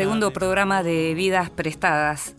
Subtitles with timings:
[0.00, 2.34] Segundo programa de Vidas Prestadas,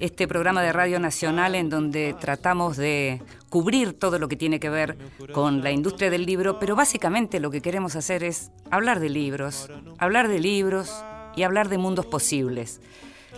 [0.00, 3.20] este programa de Radio Nacional en donde tratamos de
[3.50, 4.96] cubrir todo lo que tiene que ver
[5.34, 9.68] con la industria del libro, pero básicamente lo que queremos hacer es hablar de libros,
[9.98, 11.04] hablar de libros
[11.36, 12.80] y hablar de mundos posibles.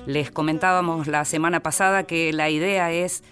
[0.07, 3.25] Les comentábamos la semana pasada que la idea es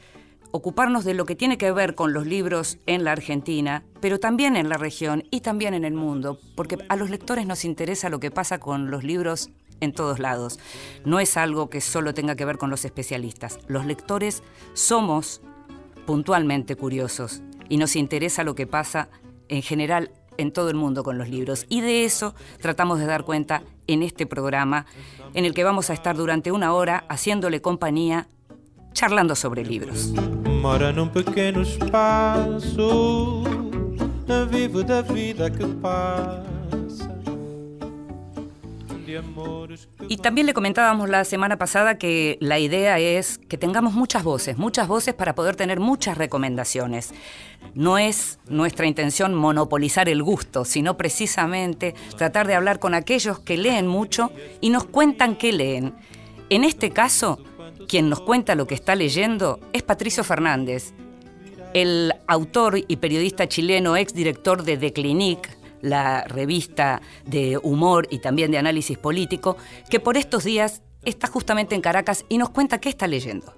[0.50, 4.56] ocuparnos de lo que tiene que ver con los libros en la Argentina, pero también
[4.56, 8.18] en la región y también en el mundo, porque a los lectores nos interesa lo
[8.18, 10.58] que pasa con los libros en todos lados.
[11.04, 13.58] No es algo que solo tenga que ver con los especialistas.
[13.66, 14.42] Los lectores
[14.72, 15.42] somos
[16.06, 19.08] puntualmente curiosos y nos interesa lo que pasa
[19.48, 21.66] en general en todo el mundo con los libros.
[21.68, 24.86] Y de eso tratamos de dar cuenta en este programa,
[25.34, 28.28] en el que vamos a estar durante una hora haciéndole compañía,
[28.92, 30.12] charlando sobre libros.
[40.08, 44.58] Y también le comentábamos la semana pasada que la idea es que tengamos muchas voces,
[44.58, 47.12] muchas voces para poder tener muchas recomendaciones.
[47.74, 53.56] No es nuestra intención monopolizar el gusto, sino precisamente tratar de hablar con aquellos que
[53.56, 55.94] leen mucho y nos cuentan qué leen.
[56.50, 57.38] En este caso,
[57.88, 60.92] quien nos cuenta lo que está leyendo es Patricio Fernández,
[61.74, 68.50] el autor y periodista chileno, exdirector de The Clinique, la revista de humor y también
[68.50, 69.56] de análisis político,
[69.90, 73.52] que por estos días está justamente en Caracas y nos cuenta qué está leyendo.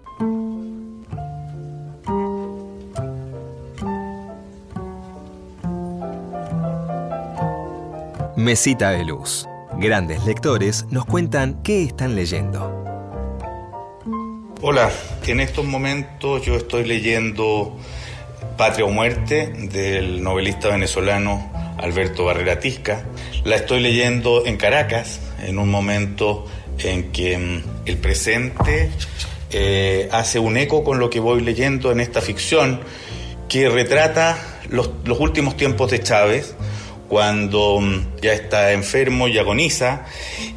[8.36, 9.47] Mesita de Luz.
[9.78, 12.84] Grandes lectores nos cuentan qué están leyendo.
[14.61, 14.91] Hola,
[15.27, 17.77] en estos momentos yo estoy leyendo
[18.57, 23.05] Patria o Muerte del novelista venezolano Alberto Barrera Tisca.
[23.45, 26.46] La estoy leyendo en Caracas, en un momento
[26.79, 28.90] en que mm, el presente
[29.51, 32.80] eh, hace un eco con lo que voy leyendo en esta ficción
[33.48, 34.36] que retrata
[34.68, 36.55] los, últimos tiempos de Chávez,
[37.08, 40.07] cuando mm, ya está enfermo y agoniza,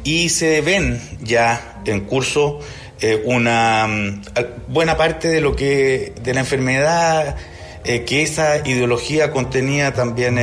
[0.04, 2.60] y se ven ya en curso
[3.00, 4.22] eh, una mm,
[4.68, 7.36] buena parte de lo que de la enfermedad
[7.84, 10.38] eh, que esa ideología contenía también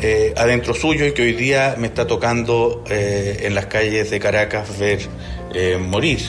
[0.00, 4.78] eh, adentro suyo y que hoy día me está tocando en las calles de Caracas
[4.78, 5.00] ver
[5.80, 6.20] morir.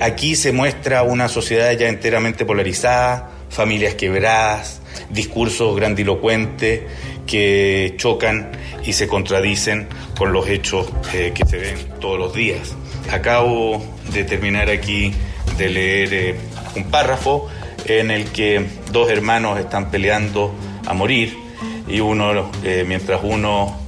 [0.00, 6.82] aquí se muestra una sociedad ya enteramente polarizada, familias quebradas, discursos grandilocuentes
[7.26, 8.52] que chocan
[8.84, 12.74] y se contradicen con los hechos que se ven todos los días.
[13.10, 15.12] Acabo de terminar aquí
[15.56, 16.34] de leer eh,
[16.74, 17.48] un párrafo
[17.86, 20.52] en el que dos hermanos están peleando
[20.86, 21.45] a morir
[21.88, 23.80] y uno, eh, mientras uno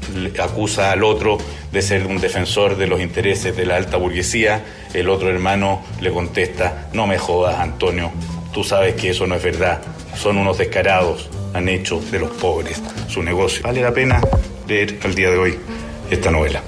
[0.42, 1.38] acusa al otro
[1.72, 4.64] de ser un defensor de los intereses de la alta burguesía,
[4.94, 8.10] el otro hermano le contesta, no me jodas Antonio,
[8.52, 9.80] tú sabes que eso no es verdad,
[10.16, 13.62] son unos descarados, han hecho de los pobres su negocio.
[13.62, 14.20] Vale la pena
[14.66, 15.58] leer al día de hoy
[16.10, 16.62] esta novela.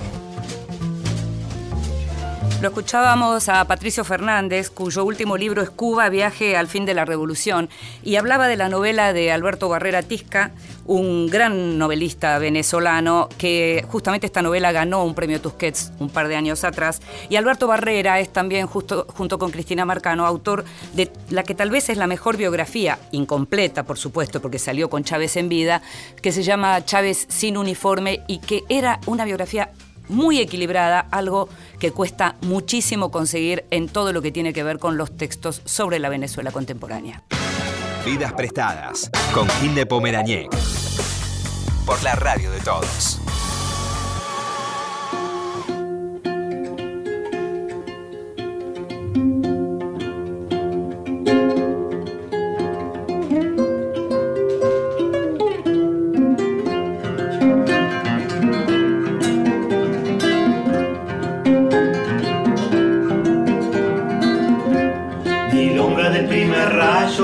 [2.61, 7.07] Lo escuchábamos a Patricio Fernández, cuyo último libro es Cuba, viaje al fin de la
[7.07, 7.71] revolución,
[8.03, 10.51] y hablaba de la novela de Alberto Barrera Tisca,
[10.85, 16.37] un gran novelista venezolano, que justamente esta novela ganó un premio Tusquets un par de
[16.37, 17.01] años atrás.
[17.31, 21.71] Y Alberto Barrera es también, justo, junto con Cristina Marcano, autor de la que tal
[21.71, 25.81] vez es la mejor biografía, incompleta por supuesto, porque salió con Chávez en vida,
[26.21, 29.71] que se llama Chávez sin uniforme y que era una biografía
[30.11, 31.49] muy equilibrada, algo
[31.79, 35.99] que cuesta muchísimo conseguir en todo lo que tiene que ver con los textos sobre
[35.99, 37.23] la Venezuela contemporánea.
[38.05, 39.87] Vidas prestadas con Gil de.
[41.87, 43.20] Por la radio de todos.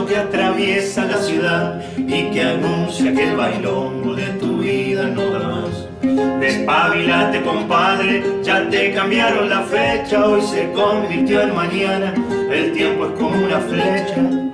[0.06, 5.49] Que atraviesa la ciudad y que anuncia que el bailongo de tu vida no da
[5.49, 6.41] más.
[6.41, 12.14] Despabilate, compadre, ya te cambiaron la fecha, hoy se convirtió en mañana,
[12.50, 14.47] el tiempo es como una flecha.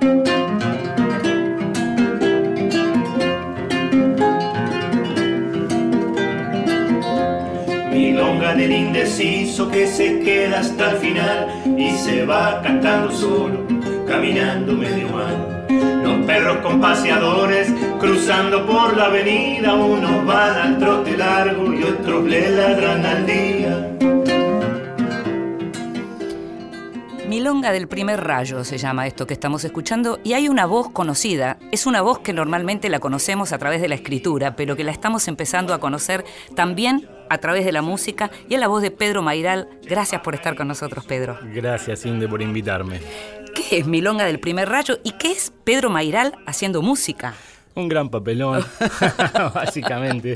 [8.57, 13.82] Del indeciso que se queda hasta el final y se va cantando solo
[14.13, 15.65] caminando medio mal.
[16.03, 22.23] Los perros con paseadores cruzando por la avenida, unos van al trote largo y otros
[22.25, 23.89] le ladran al día.
[27.27, 31.57] Milonga del primer rayo se llama esto que estamos escuchando y hay una voz conocida.
[31.71, 34.91] Es una voz que normalmente la conocemos a través de la escritura, pero que la
[34.91, 36.23] estamos empezando a conocer
[36.55, 39.69] también a través de la música y es la voz de Pedro Mairal.
[39.89, 41.39] Gracias por estar con nosotros, Pedro.
[41.51, 42.99] Gracias, Inde, por invitarme.
[43.73, 47.33] ¿Qué es Milonga del primer rayo y qué es Pedro Mairal haciendo música?
[47.73, 48.63] Un gran papelón,
[49.55, 50.35] básicamente.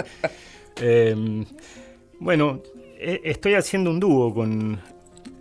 [0.77, 1.45] Em,
[2.19, 2.63] bueno,
[2.97, 4.81] e, estoy haciendo un dúo con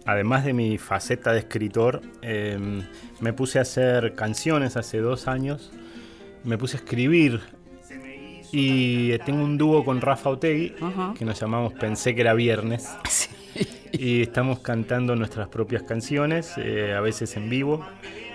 [0.04, 2.82] además de mi faceta de escritor, em,
[3.20, 5.72] me puse a hacer canciones hace dos años,
[6.44, 7.40] me puse a escribir
[8.52, 10.74] y tengo un dúo con Rafa Otegui
[11.18, 12.94] que nos llamamos Pensé que era viernes.
[13.92, 17.86] Y estamos cantando nuestras propias canciones, eh, a veces en vivo.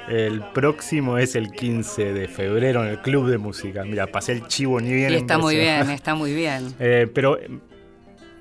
[0.10, 3.84] El próximo es el 15 de febrero en el Club de Música.
[3.84, 5.12] Mira, pasé el chivo ni bien.
[5.12, 6.74] Y está muy bien, está muy bien.
[6.80, 7.38] Eh, pero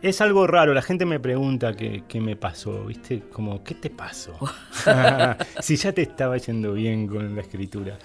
[0.02, 3.22] es algo raro, la gente me pregunta qué, me pasó, ¿viste?
[3.30, 4.38] Como, ¿qué te pasó?
[5.60, 7.98] si ya te estaba yendo bien con la escritura.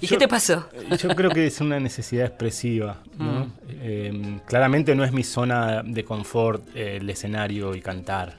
[0.00, 0.68] ¿Y qué te pasó?
[0.98, 2.98] yo creo que es una necesidad expresiva.
[3.18, 3.42] Mm.
[3.82, 8.36] Em, claramente no es mi zona de confort eh, el escenario y cantar.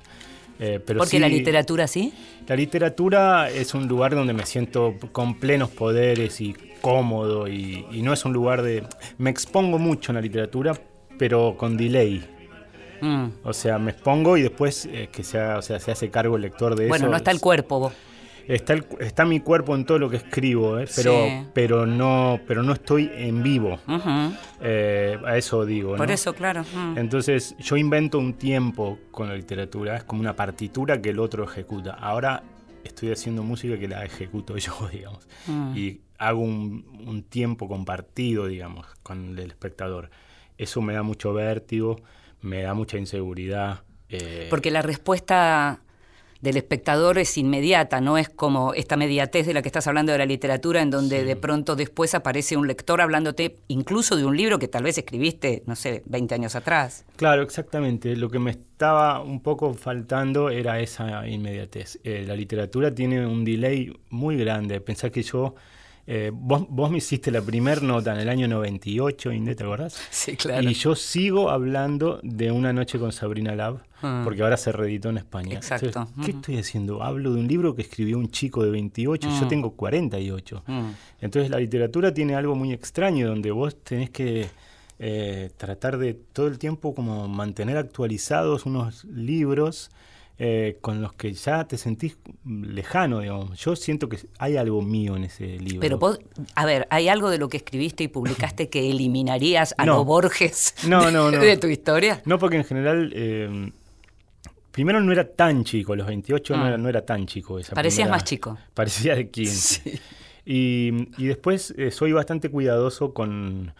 [0.59, 2.13] Eh, pero ¿Porque la literatura sí?
[2.47, 8.01] La literatura es un lugar donde me siento con plenos poderes y cómodo y, y
[8.01, 8.83] no es un lugar de...
[9.17, 10.73] Me expongo mucho en la literatura,
[11.17, 12.23] pero con delay.
[13.03, 13.25] Mm.
[13.43, 16.43] O sea, me expongo y después eh, que sea, o sea, se hace cargo el
[16.43, 16.89] lector de eso.
[16.89, 17.93] Bueno, no está el cuerpo vos.
[18.47, 22.73] Está, está mi cuerpo en todo lo que escribo, eh, pero, pero, no, pero no
[22.73, 23.79] estoy en vivo.
[24.61, 25.95] Eh, a eso digo.
[25.95, 26.63] Por eso, claro.
[26.73, 26.97] Mm.
[26.97, 31.43] Entonces, yo invento un tiempo con la literatura, es como una partitura que el otro
[31.43, 31.93] ejecuta.
[31.93, 32.43] Ahora
[32.83, 35.27] estoy haciendo música que la ejecuto yo, digamos.
[35.47, 35.77] Mm.
[35.77, 40.09] Y hago un, un tiempo compartido, digamos, con el espectador.
[40.57, 41.97] Eso me da mucho vértigo
[42.43, 43.83] me da mucha inseguridad.
[44.09, 45.81] Eh, Porque la respuesta
[46.43, 50.17] del espectador es inmediata, no es como esta mediatez de la que estás hablando de
[50.17, 54.59] la literatura, en donde de pronto después aparece un lector hablándote incluso de un libro
[54.59, 57.05] que tal vez escribiste, no sé, 20 años atrás.
[57.15, 58.17] Claro, exactamente.
[58.17, 61.99] Lo que me estaba un poco faltando era esa inmediatez.
[62.03, 64.81] Eh, la literatura tiene un delay muy grande.
[64.81, 65.55] Pensar que yo
[66.05, 69.97] eh, vos, me hiciste la primera nota en el año 98, Inde, ¿te acordás?
[70.11, 70.69] Sí, claro.
[70.69, 74.21] Y yo sigo hablando de Una noche con Sabrina Lab, ah.
[74.23, 75.55] porque ahora se reeditó en España.
[75.55, 76.09] Exacto.
[76.23, 77.03] ¿Qué estoy haciendo?
[77.03, 79.47] Hablo de un libro que escribió un chico de 28, y yo ah.
[79.47, 80.63] tengo 48.
[80.67, 80.91] Ah.
[81.21, 84.47] Entonces la literatura tiene algo muy extraño, donde vos tenés que
[84.99, 89.89] eh, tratar de todo el tiempo como mantener actualizados unos libros
[90.39, 93.59] eh, con los que ya te sentís lejano, digamos.
[93.59, 95.79] Yo siento que hay algo mío en ese libro.
[95.79, 96.19] Pero,
[96.55, 100.73] a ver, ¿hay algo de lo que escribiste y publicaste que eliminarías a los Borges
[100.87, 101.37] no, no, no.
[101.39, 102.21] de tu historia?
[102.25, 103.11] No, porque en general...
[103.15, 103.71] Eh,
[104.71, 106.89] primero no era tan chico, los 28 no, ah.
[106.89, 107.59] era, tan chico.
[107.59, 108.57] Esa Parecías más chico.
[108.73, 110.01] Parecía de 15.
[110.45, 113.73] Y, y, después eh, soy bastante cuidadoso con,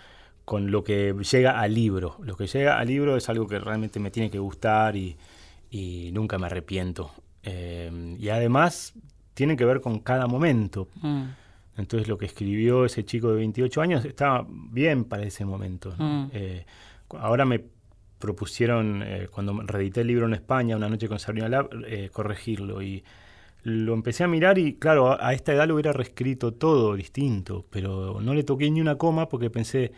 [0.46, 2.18] con lo que llega al libro.
[2.22, 5.18] Lo que llega al libro es algo que realmente me tiene que gustar y,
[5.74, 7.12] y nunca me arrepiento.
[7.42, 8.94] Eh, y además
[9.34, 10.88] tiene que ver con cada momento.
[11.02, 11.24] Mm.
[11.78, 15.96] Entonces lo que escribió ese chico de 28 años estaba bien para ese momento.
[15.98, 16.26] Mm.
[16.32, 16.66] Eh,
[17.18, 17.60] ahora me
[18.20, 21.72] propusieron, eh, cuando reedité el libro en España, Una noche con Sabrina Lab,
[22.12, 22.84] corregirlo.
[22.84, 23.04] Y
[23.64, 28.22] lo empecé a mirar y claro, a, esta edad lo hubiera reescrito todo distinto, pero
[28.22, 29.92] no le toqué ni una coma porque pensé,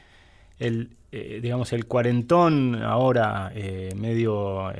[0.57, 3.51] el, digamos, el cuarentón ahora
[3.97, 4.71] medio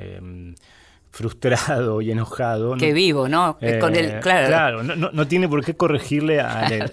[1.16, 2.76] frustrado y enojado.
[2.76, 3.58] Que vivo, ¿no?
[3.62, 6.92] Eh, Con el, claro, no, no, tiene por qué corregirle al,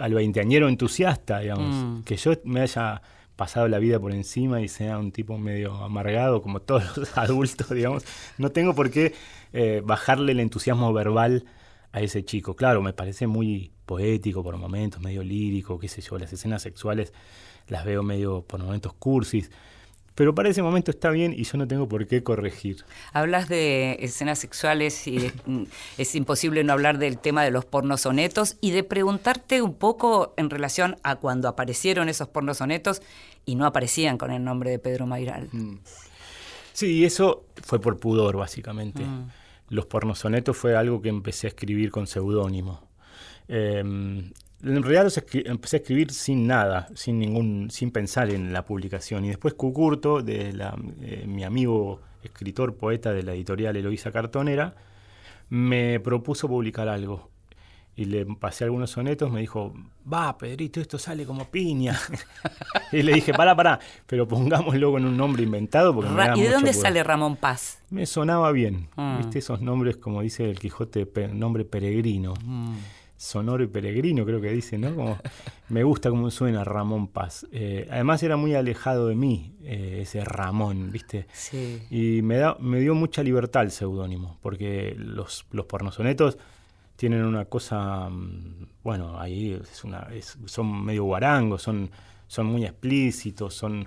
[0.00, 1.72] al, veinteañero entusiasta, digamos.
[1.72, 2.02] Mm.
[2.02, 3.02] Que yo me haya
[3.36, 7.70] pasado la vida por encima y sea un tipo medio amargado, como todos los adultos,
[7.70, 8.04] digamos.
[8.36, 9.14] No tengo por qué
[9.52, 11.44] eh, bajarle el entusiasmo verbal
[11.92, 12.56] a ese chico.
[12.56, 16.18] Claro, me parece muy poético por momentos, medio lírico, qué sé yo.
[16.18, 17.12] Las escenas sexuales
[17.68, 19.52] las veo medio por momentos cursis
[20.14, 22.84] pero para ese momento está bien y yo no tengo por qué corregir.
[23.12, 25.32] Hablas de escenas sexuales y
[25.98, 30.50] es imposible no hablar del tema de los pornosonetos y de preguntarte un poco en
[30.50, 33.02] relación a cuando aparecieron esos pornosonetos
[33.44, 35.48] y no aparecían con el nombre de Pedro Mairal.
[35.52, 35.78] Mm.
[36.72, 39.04] Sí, eso fue por pudor, básicamente.
[39.04, 39.30] Mm.
[39.68, 42.88] Los pornosonetos fue algo que empecé a escribir con seudónimo.
[43.48, 44.32] Em,
[44.64, 45.12] en realidad
[45.44, 49.24] empecé a escribir sin nada, sin ningún, sin pensar en la publicación.
[49.24, 50.54] Y después Cucurto, de
[51.02, 54.74] eh, mi amigo escritor, poeta de la editorial Eloísa Cartonera,
[55.48, 57.30] me propuso publicar algo.
[57.94, 59.74] y le pasé algunos sonetos, me dijo,
[60.10, 61.98] va, Pedrito, esto sale como piña.
[62.92, 65.92] y le dije, pará, pará, pero pongámoslo con un nombre inventado.
[65.92, 67.82] Porque ¿Y de dónde sale Ramón Paz?
[67.90, 69.18] Me sonaba bien, mm.
[69.18, 69.40] ¿viste?
[69.40, 72.34] Esos nombres, como dice el Quijote, nombre peregrino.
[72.44, 72.76] Mm.
[73.22, 74.96] Sonoro y peregrino, creo que dice, ¿no?
[74.96, 75.16] Como,
[75.68, 77.46] me gusta cómo suena Ramón Paz.
[77.52, 81.28] Eh, además era muy alejado de mí, eh, ese Ramón, ¿viste?
[81.32, 81.80] Sí.
[81.88, 86.36] Y me, da, me dio mucha libertad el seudónimo, porque los, los pornosonetos
[86.96, 90.08] tienen una cosa, mm, bueno, ahí es una,
[90.46, 91.90] son medio guarangos, son,
[92.26, 93.86] son muy explícitos, son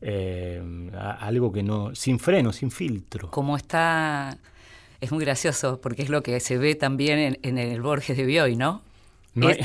[0.00, 0.90] eh,
[1.20, 3.30] algo que no, sin freno, sin filtro.
[3.30, 4.38] Como está,
[5.04, 8.56] es muy gracioso, porque es lo que se ve también en, el Borges de Bioy,
[8.56, 8.82] ¿no?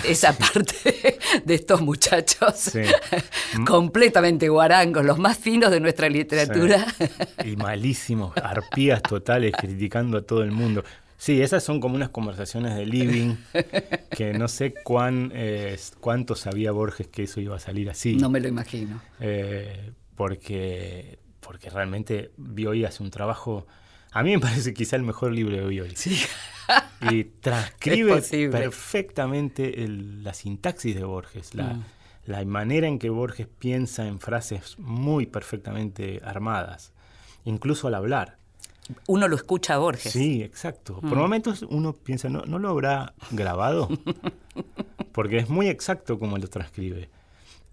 [0.04, 2.72] esa parte de estos muchachos
[3.68, 6.86] completamente guarangos, los más finos de nuestra literatura.
[7.46, 10.84] Y malísimos, arpías totales, criticando a todo el mundo.
[11.18, 13.36] Sí, esas son como unas conversaciones de living
[14.10, 18.16] que no sé cuán, eh, cuánto sabía Borges que eso iba a salir así.
[18.16, 19.02] No me lo imagino.
[19.20, 23.68] Eh, porque, porque realmente Bioy hace un trabajo...
[24.12, 25.96] A mí me parece quizá el mejor libro de Bioy.
[25.96, 26.20] Sí.
[27.10, 31.86] Y transcribe perfectamente la sintaxis de Borges, la, mm.
[32.26, 36.94] la manera en que Borges piensa en frases muy perfectamente armadas,
[37.46, 38.40] incluso al hablar
[39.08, 40.12] uno lo escucha a Borges.
[40.12, 41.00] Sí, exacto.
[41.00, 41.20] Por mm.
[41.20, 43.90] momentos uno piensa, ¿no, ¿no lo habrá grabado?
[45.12, 47.10] Porque es muy exacto como lo transcribe.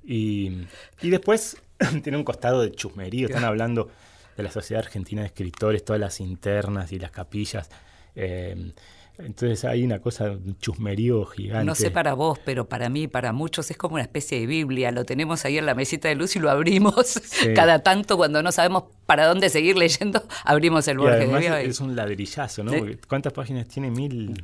[0.04, 0.66] Y,
[1.02, 1.56] después
[2.02, 3.28] tiene un costado de chusmerío.
[3.28, 3.88] Están hablando
[4.36, 7.70] de la Sociedad Argentina de Escritores, todas las internas y las capillas.
[8.14, 8.72] Eh,
[9.18, 11.64] entonces hay una cosa, un chusmerío gigante.
[11.64, 14.90] No sé para vos, pero para mí, para muchos, es como una especie de Biblia.
[14.90, 17.20] Lo tenemos ahí en la mesita de luz y lo abrimos
[17.54, 21.96] cada tanto cuando no sabemos para dónde seguir leyendo, abrimos el Borges de Es un
[21.96, 22.72] ladrillazo, ¿no?
[23.08, 23.90] ¿Cuántas páginas tiene?
[23.90, 24.34] Mil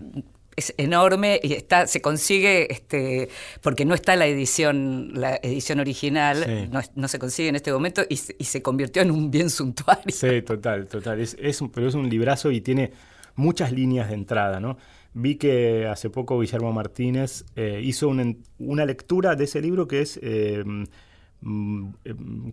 [0.56, 3.28] es enorme y está se consigue este
[3.62, 8.16] porque no está la edición la edición original no, se consigue en este momento y,
[8.16, 12.08] se convirtió en un bien suntuario sí total total es, es un, pero es un
[12.08, 12.92] librazo y tiene
[13.36, 14.76] muchas líneas de entrada, ¿no?
[15.14, 20.18] Vi que hace poco Guillermo Martínez eh, hizo una, lectura de ese libro que es,
[20.22, 20.64] eh,
[21.42, 21.88] mm,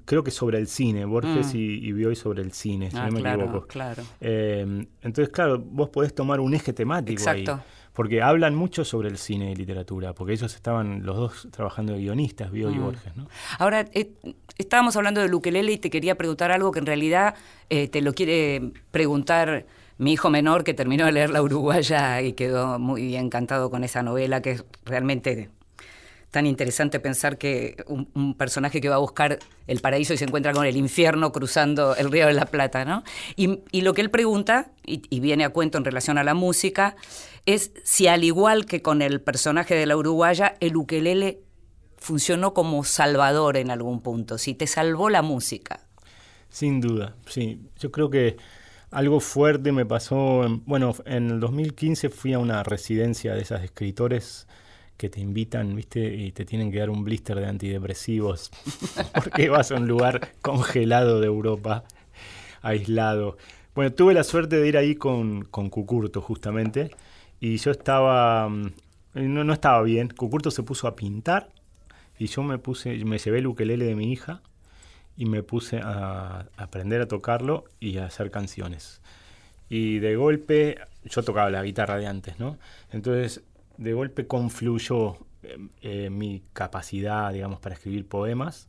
[0.04, 1.58] creo que sobre el cine, Borges mm.
[1.58, 3.68] y, Bioy sobre el cine, si ah, no me equivoco.
[3.68, 4.04] Claro.
[4.20, 7.54] Eh, entonces, claro, vos podés tomar un eje temático Exacto.
[7.54, 7.79] ahí.
[8.00, 12.00] Porque hablan mucho sobre el cine y literatura, porque ellos estaban los dos trabajando de
[12.00, 12.82] guionistas, Bioy y mm.
[12.82, 13.18] Borges.
[13.18, 13.28] ¿no?
[13.58, 13.90] Ahora,
[14.58, 17.36] estábamos hablando de Luquelele y te quería preguntar algo que en realidad
[17.68, 19.66] te lo quiere preguntar
[19.98, 24.02] mi hijo menor, que terminó de leer La Uruguaya y quedó muy encantado con esa
[24.02, 25.50] novela, que es realmente
[26.32, 30.54] tan interesante pensar que un, personaje que va a buscar el paraíso y se encuentra
[30.54, 33.04] con el infierno cruzando el río de la Plata, ¿no?
[33.36, 36.96] Y, lo que él pregunta, y, viene a cuento en relación a la música,
[37.54, 41.42] es si al igual que con el personaje de la uruguaya, el ukelele
[41.98, 45.82] funcionó como salvador en algún punto, si te salvó la música.
[46.50, 47.60] Sin duda, sí.
[47.80, 48.38] Yo creo que
[48.92, 54.48] algo fuerte me pasó, bueno, en el 2015 fui a una residencia de esas escritores
[54.98, 56.14] que te invitan, ¿viste?
[56.14, 58.52] Y te tienen que dar un blister de antidepresivos
[59.14, 61.84] porque vas a un lugar congelado de Europa,
[62.62, 63.38] aislado.
[63.76, 66.92] Bueno, tuve la suerte de ir ahí con, con Cucurto justamente
[67.40, 68.72] y yo estaba, mm,
[69.14, 70.10] no, no estaba bien.
[70.10, 71.50] Cucurto se puso a pintar
[72.18, 74.42] y yo me puse, me llevé el ukelele de mi hija
[75.16, 79.02] y me puse a, aprender a tocarlo y a hacer canciones.
[79.70, 82.58] Y de golpe, yo tocaba la guitarra de antes, ¿no?
[82.92, 83.44] Entonces,
[83.78, 88.68] de golpe confluyó eh, eh, mi capacidad, digamos, para escribir poemas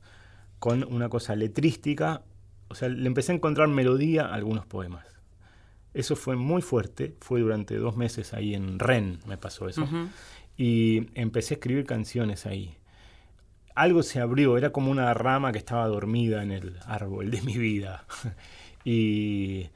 [0.58, 2.22] con una cosa letrística.
[2.68, 5.19] O sea, le empecé a encontrar melodía a algunos poemas.
[5.92, 9.88] Eso fue muy fuerte, fue durante dos meses ahí en Ren, me pasó eso.
[10.56, 12.76] Y empecé a escribir canciones ahí
[13.74, 17.56] algo se abrió, era como una rama que estaba dormida en el árbol de mi
[17.56, 18.04] vida.
[18.84, 19.68] y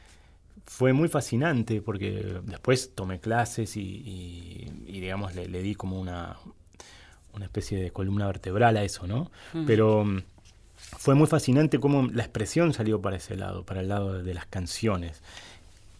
[0.66, 6.36] fue muy fascinante porque después tomé clases y, digamos, le, di como una,
[7.32, 9.30] una especie de columna vertebral a eso, ¿no?
[9.66, 10.22] Pero mm,
[10.76, 14.46] fue muy fascinante cómo la expresión salió para ese lado, para el lado de las
[14.46, 15.22] canciones.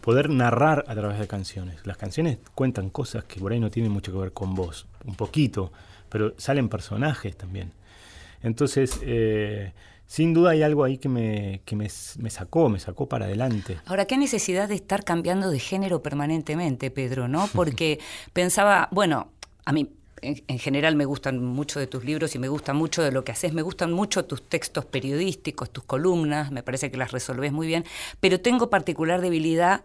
[0.05, 1.77] Poder narrar a través de canciones.
[1.87, 5.15] Las canciones cuentan cosas que por ahí no tienen mucho que ver con vos, un
[5.15, 5.73] poquito,
[6.11, 7.73] pero salen personajes también.
[8.43, 9.73] Entonces, eh,
[10.07, 13.79] sin duda hay algo ahí que, me, que me, sacó, me sacó para adelante.
[13.87, 17.49] Ahora, qué necesidad de estar cambiando de género permanentemente, Pedro, ¿no?
[17.55, 17.99] Porque
[18.35, 19.29] pensaba, bueno,
[19.65, 19.89] a mí
[20.21, 23.33] en, general me gustan mucho de tus libros y me gusta mucho de lo que
[23.33, 27.67] haces, me gustan mucho tus textos periodísticos, tus columnas, me parece que las resolves muy
[27.67, 27.85] bien,
[28.21, 29.83] pero tengo particular debilidad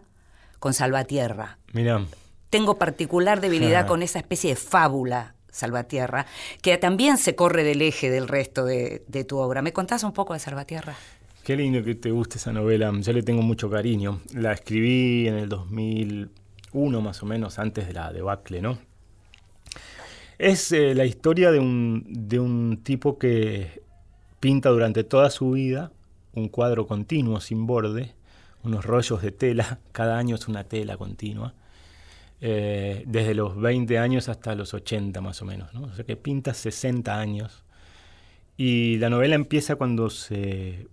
[0.60, 1.58] con Salvatierra.
[1.72, 2.04] Mira.
[2.50, 6.26] tengo particular debilidad con esa especie de fábula Salvatierra,
[6.62, 9.62] que también se corre del eje del resto de, tu obra.
[9.62, 10.94] ¿Me contás un poco de Salvatierra?
[11.42, 14.20] Qué lindo que te guste esa novela, yo le tengo mucho cariño.
[14.34, 18.78] La escribí en el 2001 más o menos, antes de la debacle, ¿no?
[20.38, 23.82] Es eh, la historia de un, de un tipo que
[24.38, 25.90] pinta durante toda su vida
[26.32, 28.14] un cuadro continuo, sin borde,
[28.62, 31.54] unos rollos de tela, cada año es una tela continua,
[32.40, 35.82] eh, desde los 20 años hasta los 80 más o menos, ¿no?
[35.82, 37.64] o sea que pinta 60 años.
[38.56, 40.88] Y la novela empieza cuando se,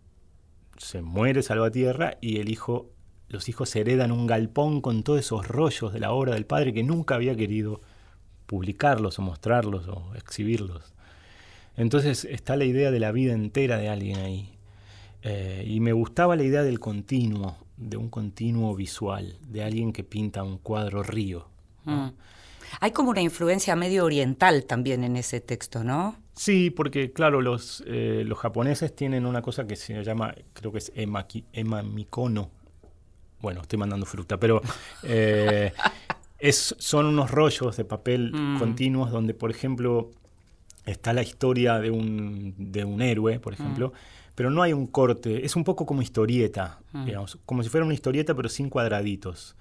[0.78, 2.92] se muere Salvatierra y el hijo,
[3.30, 6.84] los hijos heredan un galpón con todos esos rollos de la obra del padre que
[6.84, 7.82] nunca había querido
[8.46, 10.94] publicarlos o mostrarlos o exhibirlos.
[11.76, 14.57] Entonces está la idea de la vida entera de alguien ahí.
[15.24, 20.04] Eh, y me gustaba la idea del continuo, de un continuo visual, de alguien que
[20.04, 21.48] pinta un cuadro río.
[21.86, 22.10] Mm.
[22.82, 26.16] Hay como una influencia medio oriental también en ese texto, ¿no?
[26.36, 30.80] Sí, porque claro, los, eh, los japoneses tienen una cosa que se llama, creo que
[30.80, 32.52] es emaki, emamikono.
[33.42, 34.62] Bueno, estoy mandando fruta, pero
[35.04, 35.72] eh,
[36.38, 38.60] es, son unos rollos de papel mm.
[38.60, 40.12] continuos donde, por ejemplo,
[40.86, 44.86] está la historia de un, de un héroe, por ejemplo, mm pero no hay un
[44.86, 47.04] corte, es un poco como historieta, ah.
[47.04, 49.56] digamos, como si fuera una historieta pero sin cuadraditos.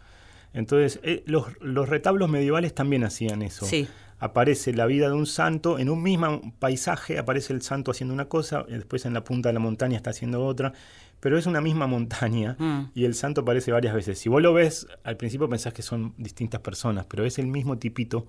[0.52, 3.64] Entonces, eh, los, retablos medievales también hacían eso.
[3.64, 3.88] Sí.
[4.18, 8.26] Aparece la vida de un santo, en un mismo paisaje aparece el santo haciendo una
[8.26, 10.74] cosa, y después en la punta de la montaña está haciendo otra,
[11.20, 12.90] pero es una misma montaña mm.
[12.94, 14.18] y el santo aparece varias veces.
[14.18, 17.78] Si vos lo ves, al principio pensás que son distintas personas, pero es el mismo
[17.78, 18.26] tipito.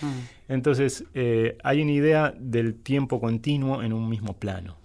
[0.00, 0.08] Mm.
[0.48, 4.76] Entonces, eh, hay una idea del tiempo continuo en un mismo plano.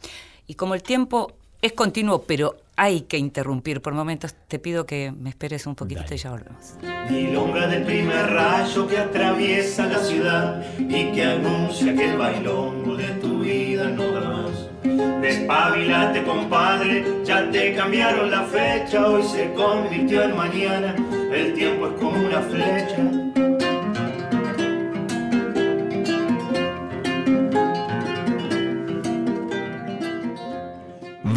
[0.49, 5.13] Y como el tiempo es continuo, pero hay que interrumpir por momentos, te pido que
[5.15, 6.73] me esperes un poquitito y ya volvemos.
[7.07, 13.09] Milonga del primer rayo que atraviesa la ciudad y que anuncia que el bailongo de
[13.21, 15.21] tu vida no da más.
[15.21, 20.95] Despabilate, compadre, ya te cambiaron la fecha, hoy se convirtió en mañana,
[21.31, 23.48] el tiempo es como una flecha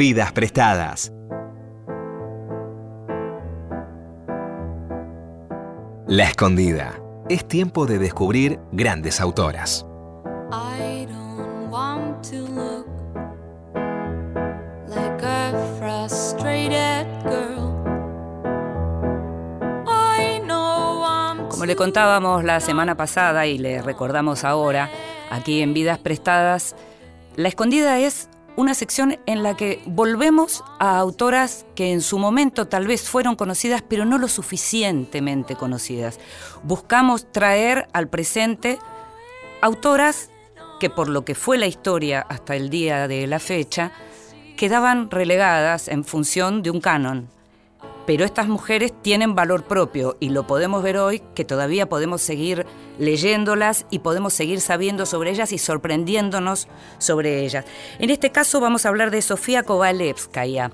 [0.03, 1.13] Vidas prestadas.
[6.09, 7.01] La escondida.
[7.29, 9.87] Es tiempo de descubrir grandes autoras.
[21.49, 24.91] Como le contábamos la semana pasada y le recordamos ahora,
[25.31, 26.75] aquí en Vidas Prestadas,
[27.37, 32.69] La Escondida es una sección en la que volvemos a autoras que en su momento
[32.69, 36.21] tal vez fueron conocidas, pero no lo suficientemente conocidas.
[36.63, 38.79] Buscamos traer al presente
[39.61, 40.31] autoras
[40.83, 43.93] que por lo que fue la historia hasta el día de la fecha,
[44.57, 47.29] quedaban relegadas en función de un canon.
[48.07, 52.67] Pero estas mujeres tienen valor propio y lo podemos ver hoy que todavía podemos seguir
[52.99, 57.65] leyéndolas y podemos seguir sabiendo sobre ellas y sorprendiéndonos sobre ellas.
[57.99, 60.73] En este caso vamos a hablar de Sofía Kovalevskaya.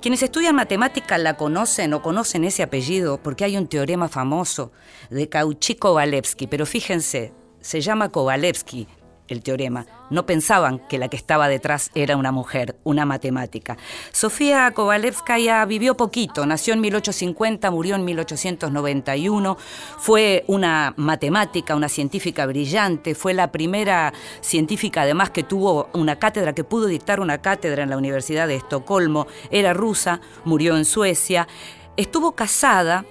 [0.00, 4.72] Quienes estudian matemática la conocen o conocen ese apellido porque hay un teorema famoso
[5.10, 8.88] de Cauchy-Kovalevsky, pero fíjense, se llama Kovalevsky,
[9.30, 9.86] el teorema.
[10.10, 13.76] No pensaban que la que estaba detrás era una mujer, una matemática.
[14.12, 19.56] Sofía Kovalevskaya vivió poquito, nació en 1850, murió en 1891,
[19.98, 26.52] fue una matemática, una científica brillante, fue la primera científica además que tuvo una cátedra,
[26.52, 31.46] que pudo dictar una cátedra en la Universidad de Estocolmo, era rusa, murió en Suecia,
[31.96, 33.04] estuvo casada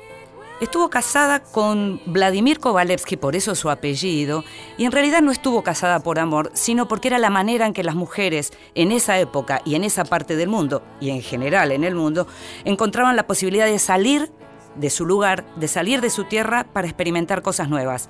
[0.62, 4.44] Estuvo casada con Vladimir Kovalevsky, por eso su apellido,
[4.78, 7.82] y en realidad no estuvo casada por amor, sino porque era la manera en que
[7.82, 11.86] las mujeres en esa época y en esa parte del mundo, y en general en
[11.86, 12.28] el mundo,
[12.66, 14.34] encontraban la posibilidad de salir
[14.76, 18.10] de su lugar, de salir de su tierra para experimentar cosas nuevas.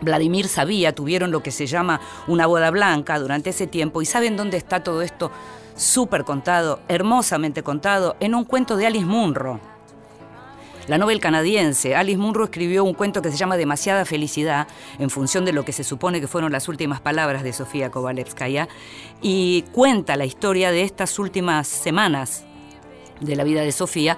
[0.00, 4.38] Vladimir sabía, tuvieron lo que se llama una boda blanca durante ese tiempo, y ¿saben
[4.38, 5.30] dónde está todo esto?
[5.74, 9.75] Súper contado, hermosamente contado, en un cuento de Alice Munro
[10.88, 14.68] la Nobel canadiense Alice Munro escribió un cuento que se llama Demasiada felicidad,
[14.98, 18.68] en función de lo que se supone que fueron las últimas palabras de Sofía Kovalevskaya,
[19.20, 22.44] y cuenta la historia de estas últimas semanas
[23.20, 24.16] de la vida de Sofía,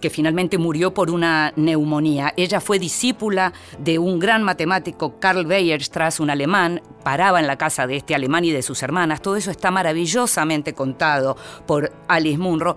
[0.00, 2.32] que finalmente murió por una neumonía.
[2.36, 7.86] Ella fue discípula de un gran matemático, Karl Weierstrass, un alemán, paraba en la casa
[7.86, 9.22] de este alemán y de sus hermanas.
[9.22, 12.76] Todo eso está maravillosamente contado por Alice Munro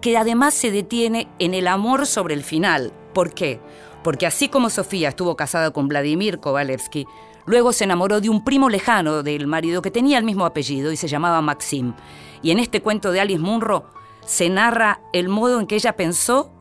[0.00, 3.60] que además se detiene en el amor sobre el final, ¿Por qué?
[4.04, 7.06] Porque así como Sofía estuvo casada con Vladimir Kovalevsky,
[7.46, 10.98] luego se enamoró de un primo lejano del marido que tenía el mismo apellido y
[10.98, 11.94] se llamaba Maxim.
[12.42, 13.86] Y en este cuento de Alice Munro
[14.26, 16.52] se narra el modo en que ella pensó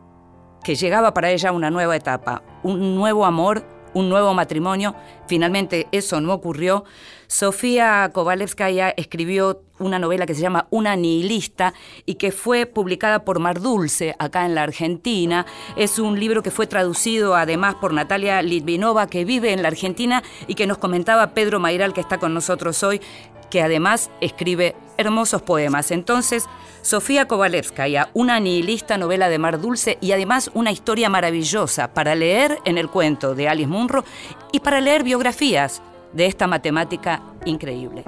[0.63, 3.65] que llegaba para ella una nueva etapa, un nuevo amor
[3.95, 4.93] un nuevo matrimonio.
[5.27, 6.85] Finalmente eso no ocurrió.
[7.27, 11.73] Sofía Kovalevskaya escribió una novela que se llama Una nihilista
[12.05, 15.45] y que fue publicada por Mar Dulce acá en la Argentina.
[15.75, 20.23] Es un libro que fue traducido además por Natalia Litvinova que vive en la Argentina
[20.47, 23.01] y que nos comentaba Pedro Mairal que está con nosotros hoy
[23.49, 25.91] que además escribe hermosos poemas.
[25.91, 26.45] Entonces,
[26.81, 32.59] Sofía Kovalevskaya, una nihilista novela de Mar Dulce y además una historia maravillosa para leer
[32.65, 34.03] en el cuento de Alice Munro
[34.51, 35.81] y para leer biografías
[36.13, 38.03] de esta matemática increíble.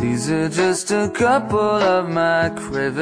[0.00, 3.00] These are just a couple of my cravings.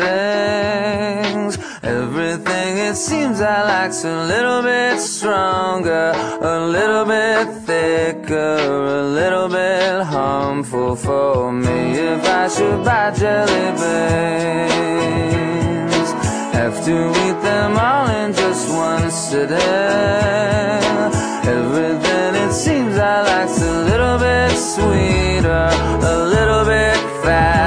[1.82, 8.58] Everything it seems I like's a little bit stronger, a little bit thicker,
[9.00, 11.98] a little bit harmful for me.
[11.98, 15.14] If I should buy jelly beans,
[16.54, 19.58] have to eat them all in just one sitting.
[21.56, 25.68] Everything it seems I like's a little bit sweeter,
[26.12, 26.63] a little
[27.24, 27.63] fast.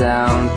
[0.00, 0.53] Of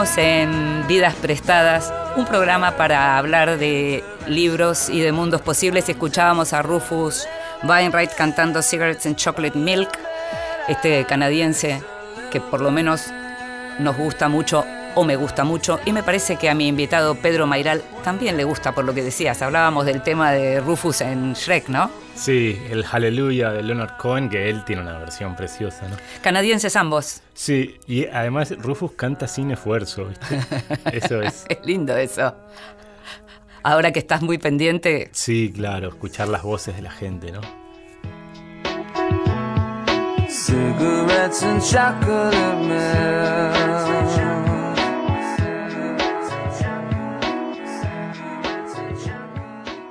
[0.00, 5.90] en Vidas Prestadas, un programa para hablar de libros y de mundos posibles.
[5.90, 7.28] Escuchábamos a Rufus
[7.64, 9.90] Wainwright cantando Cigarettes and Chocolate Milk,
[10.68, 11.82] este canadiense
[12.30, 13.08] que por lo menos
[13.78, 15.78] nos gusta mucho o me gusta mucho.
[15.84, 19.02] Y me parece que a mi invitado Pedro Mairal también le gusta por lo que
[19.02, 19.42] decías.
[19.42, 21.90] Hablábamos del tema de Rufus en Shrek, ¿no?
[22.14, 25.96] Sí, el Hallelujah de Leonard Cohen, que él tiene una versión preciosa, ¿no?
[26.22, 27.22] Canadienses ambos.
[27.34, 30.40] Sí, y además Rufus canta sin esfuerzo, ¿viste?
[30.92, 31.44] Eso es.
[31.48, 32.34] Es lindo eso.
[33.62, 37.40] Ahora que estás muy pendiente, Sí, claro, escuchar las voces de la gente, ¿no?
[40.28, 44.19] Cigarettes and chocolate milk.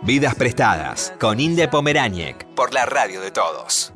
[0.09, 3.93] Vidas Prestadas con Inde Pomeráñez por la radio de todos.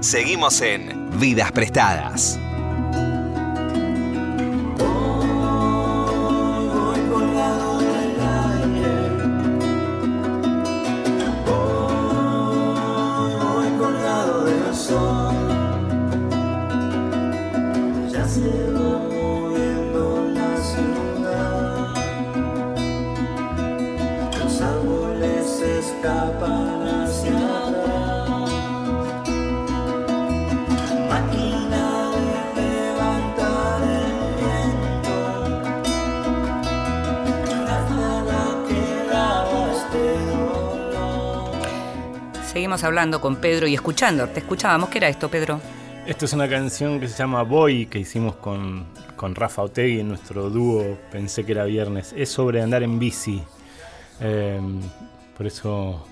[0.00, 2.40] Seguimos en Vidas Prestadas.
[42.72, 44.26] Seguimos hablando con Pedro y escuchando.
[44.30, 44.88] Te escuchábamos.
[44.88, 45.60] ¿Qué era esto, Pedro?
[46.06, 50.08] Esto es una canción que se llama Boy, que hicimos con, con Rafa Otegui en
[50.08, 52.14] nuestro dúo Pensé que era viernes.
[52.16, 53.42] Es sobre andar en bici.
[54.22, 54.58] Eh,
[55.36, 56.06] por eso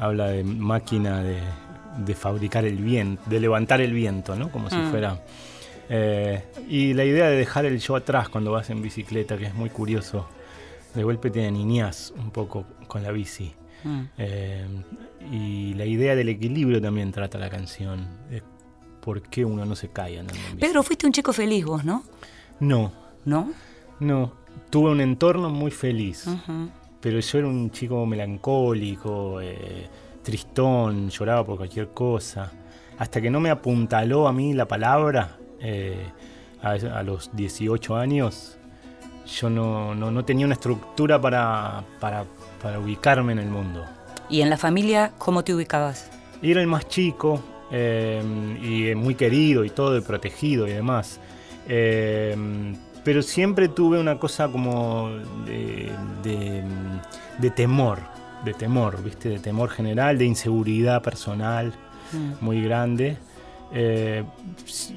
[0.00, 1.38] habla de máquina de,
[1.98, 4.50] de fabricar el viento, de levantar el viento, ¿no?
[4.50, 4.90] Como si Mm.
[4.90, 5.16] fuera.
[5.88, 9.54] eh, y la idea de dejar el yo atrás cuando vas en bicicleta, que es
[9.54, 10.26] muy curioso.
[10.92, 13.52] De golpe te aniñás un poco con la bici.
[13.84, 14.00] Mm.
[14.18, 14.66] Eh,
[15.32, 18.06] y la idea del equilibrio también trata la canción.
[18.30, 18.42] de
[19.00, 20.66] ¿Por qué uno no se cae andando en bici?
[20.66, 22.02] Pedro, fuiste un chico feliz vos, ¿no?
[22.60, 22.92] No,
[23.24, 23.50] ¿No?
[24.00, 24.32] no.
[24.68, 26.26] Tuve un entorno muy feliz.
[27.00, 29.88] Pero yo era un chico melancólico, eh,
[30.22, 32.52] tristón, lloraba por cualquier cosa.
[32.98, 36.06] Hasta que no me apuntaló a mí la palabra eh,
[36.62, 38.58] a, a los 18 años,
[39.40, 42.26] yo no, no- no tenía una estructura para, para-
[42.62, 43.84] para ubicarme en el mundo.
[44.28, 46.10] ¿Y en la familia cómo te ubicabas?
[46.42, 47.42] Era el más chico
[47.72, 48.22] eh,
[48.62, 51.20] y eh, muy querido y todo, y protegido y demás.
[51.68, 52.36] Eh,
[53.04, 55.10] pero siempre tuve una cosa como
[55.46, 55.90] de,
[56.22, 56.62] de-
[57.38, 57.98] de temor,
[58.44, 59.30] de temor, ¿viste?
[59.30, 61.72] De temor general, de inseguridad personal
[62.12, 62.44] Mm.
[62.44, 63.16] muy grande.
[63.72, 64.24] eh,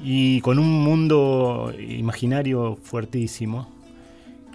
[0.02, 3.68] y con un mundo imaginario fuertísimo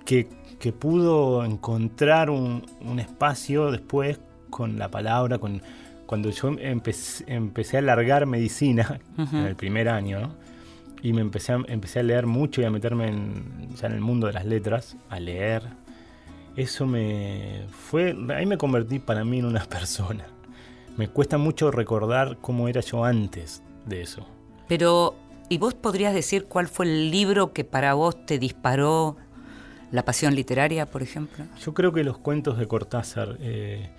[0.05, 0.27] que,
[0.59, 4.19] que pudo encontrar un, un espacio después
[4.49, 5.61] con la palabra, con,
[6.05, 10.49] cuando yo empecé, empecé a largar medicina en el primer año, ¿no?
[11.01, 14.01] y me empecé a, empecé a leer mucho y a meterme en, ya en el
[14.01, 15.63] mundo de las letras, a leer,
[16.55, 20.25] eso me fue, ahí me convertí para mí en una persona.
[20.97, 24.27] Me cuesta mucho recordar cómo era yo antes de eso.
[24.67, 25.15] Pero,
[25.47, 29.15] ¿y vos podrías decir cuál fue el libro que para vos te disparó
[29.91, 31.45] la pasión literaria, por ejemplo?
[31.63, 33.89] Yo creo que los cuentos de Cortázar, eh,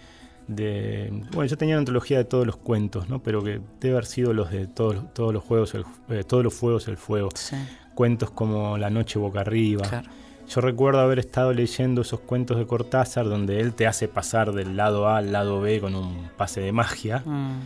[0.46, 3.22] de, bueno, yo tenía una antología de todos los cuentos, ¿no?
[3.22, 6.55] Pero que debe haber sido los de todos, todos los juegos, el, eh, todos los
[6.55, 7.29] fuegos, el fuego.
[7.35, 7.57] Sí,
[7.94, 9.83] Cuentos como La noche boca arriba.
[9.88, 10.09] claro.
[10.48, 14.76] Yo recuerdo haber estado leyendo esos cuentos de Cortázar donde él te hace pasar del
[14.76, 17.22] lado A al lado B con un pase de magia.
[17.24, 17.61] Mm,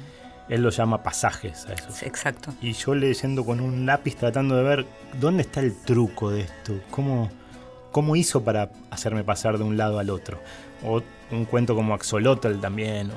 [0.51, 1.87] Él lo llama pasajes a eso.
[1.91, 2.53] sí, exacto.
[2.61, 4.87] Y yo leyendo con un lápiz tratando de ver
[5.19, 7.31] dónde está el truco de esto, cómo,
[7.95, 10.41] cómo hizo para hacerme pasar de un lado al otro.
[10.83, 13.15] O un cuento como Axolotl también, o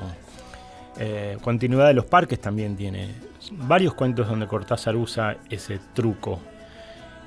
[1.00, 3.10] eh, Continuidad de los Parques también tiene
[3.54, 6.40] varios cuentos donde Cortázar usa ese truco.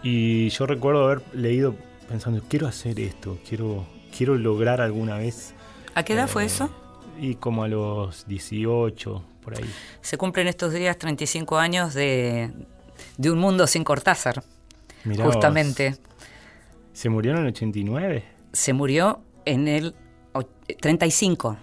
[0.05, 1.75] Y yo recuerdo haber leído
[2.09, 3.85] pensando, quiero hacer esto, quiero,
[4.17, 5.53] quiero lograr alguna vez.
[5.97, 6.71] ¿A qué edad eh, fue eso?
[7.19, 9.69] Y como a los 18, por ahí.
[10.03, 12.53] Se cumplen estos días 35 años de,
[13.17, 14.45] de Un Mundo sin Cortázar,
[15.03, 15.35] Mirá vos.
[17.01, 18.23] ¿Se murió en el 89?
[18.53, 19.95] Se murió en el
[20.35, 20.49] och-
[20.83, 21.57] 35,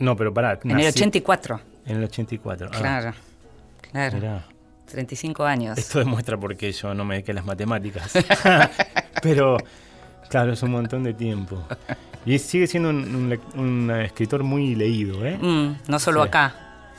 [0.00, 0.60] No, pero pará.
[0.62, 1.58] en el nací 84.
[1.86, 2.68] En el 84.
[2.70, 3.14] Ah, Claro,
[3.90, 4.16] claro.
[4.18, 4.44] mirá.
[4.84, 5.78] 35 años.
[5.78, 8.12] Esto demuestra por qué yo no me dediqué a las matemáticas.
[9.22, 9.56] pero,
[10.28, 11.64] claro, es un montón de tiempo.
[12.26, 15.38] Y sigue siendo un, un lec- un escritor muy leído, ¿eh?
[15.40, 16.28] Mm, no solo Sí.
[16.28, 16.54] acá.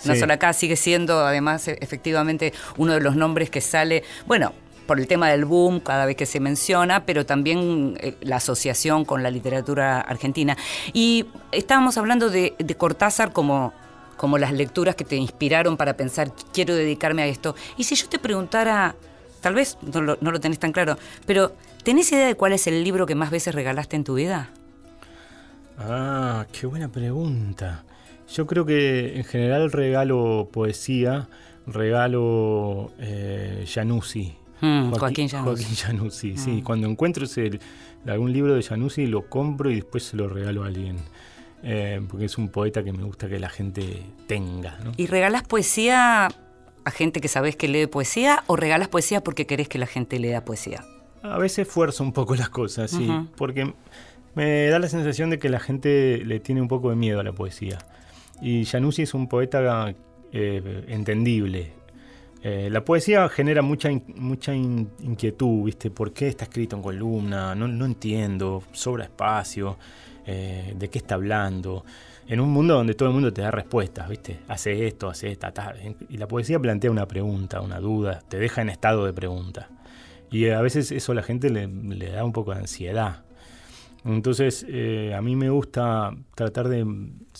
[0.05, 0.19] No Sí.
[0.19, 4.51] solo acá, sigue siendo además e- efectivamente uno de los nombres que sale, bueno,
[4.91, 9.05] por el tema del boom cada vez que se menciona, pero también eh, la asociación
[9.05, 10.57] con la literatura argentina.
[10.91, 13.71] Y estábamos hablando de, Cortázar como,
[14.17, 17.55] como las lecturas que te inspiraron para pensar, quiero dedicarme a esto.
[17.77, 18.97] Y si yo te preguntara,
[19.39, 23.05] tal vez no lo, tenés tan claro, pero ¿tenés idea de cuál es el libro
[23.05, 24.49] que más veces regalaste en tu vida?
[25.77, 27.85] Ah, qué buena pregunta.
[28.27, 31.29] Yo creo que en general regalo poesía,
[31.65, 33.63] regalo eh.
[34.61, 36.37] Mm, Joaquín Januzzi.
[36.37, 36.61] Sí.
[36.63, 37.59] Cuando encuentro ese-
[38.07, 40.97] algún libro de Januzzi lo compro y después se lo regalo a alguien.
[41.63, 44.79] Eh, porque es un poeta que me gusta que la gente tenga.
[44.83, 44.91] ¿no?
[44.97, 46.27] ¿Y regalas poesía
[46.83, 50.17] a gente que sabes que lee poesía o regalas poesía porque querés que la gente
[50.17, 50.83] lea poesía?
[51.21, 53.75] A veces fuerzo un poco las cosas, sí, porque
[54.33, 57.23] me da la sensación de que la gente le tiene un poco de miedo a
[57.23, 57.77] la poesía.
[58.41, 59.93] Y Januzzi es un poeta
[60.33, 61.73] eh, entendible.
[62.43, 65.91] Eh, la poesía genera mucha, in- mucha in- inquietud, ¿viste?
[65.91, 67.53] ¿Por qué está escrito en columna?
[67.53, 69.77] No, no entiendo, sobra espacio,
[70.25, 71.85] eh, ¿de qué está hablando?
[72.27, 74.39] En un mundo donde todo el mundo te da respuestas, ¿viste?
[74.47, 75.75] Hace esto, hace esta, ta.
[76.09, 79.69] Y la poesía plantea una pregunta, una duda, te deja en estado de pregunta.
[80.31, 83.23] Y a veces eso a la gente le, le da un poco de ansiedad.
[84.03, 86.83] Entonces, eh, a mí me gusta tratar de,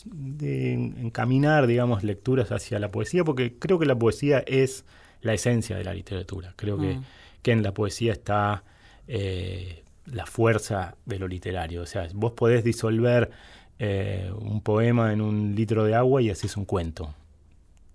[0.05, 4.85] de encaminar, digamos, lecturas hacia la poesía, porque creo que la poesía es
[5.21, 6.53] la esencia de la literatura.
[6.55, 7.03] Creo que, Mm.
[7.41, 8.63] que en la poesía está
[9.07, 11.81] eh, la fuerza de lo literario.
[11.81, 13.31] O sea, vos podés disolver
[13.79, 17.13] eh, un poema en un litro de agua y haces un cuento.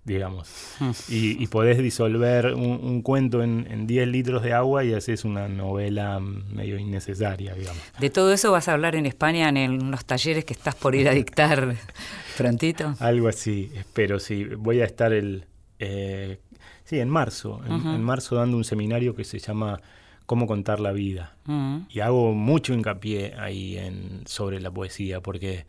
[0.07, 0.49] Digamos.
[1.09, 5.23] Y, y podés disolver un, un cuento en, en 10 litros de agua y haces
[5.25, 7.81] una novela medio innecesaria, digamos.
[7.99, 10.95] De todo eso vas a hablar en España en el- los talleres que estás por
[10.95, 11.75] ir a dictar
[12.37, 12.95] prontito.
[12.99, 14.45] Algo así, espero, sí.
[14.45, 15.45] Voy a estar el...
[15.79, 16.39] eh,
[16.83, 17.61] sí, en marzo.
[17.65, 19.79] En, en marzo dando un seminario que se llama
[20.25, 21.35] Cómo contar la vida.
[21.45, 21.77] Mm.
[21.89, 25.65] Y hago mucho hincapié ahí en, sobre la poesía, porque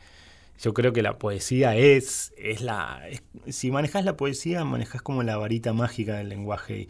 [0.61, 3.03] yo creo que la poesía es, es la...
[3.09, 3.23] es-
[3.55, 6.89] si manejas la poesía, manejas como la varita mágica del lenguaje y,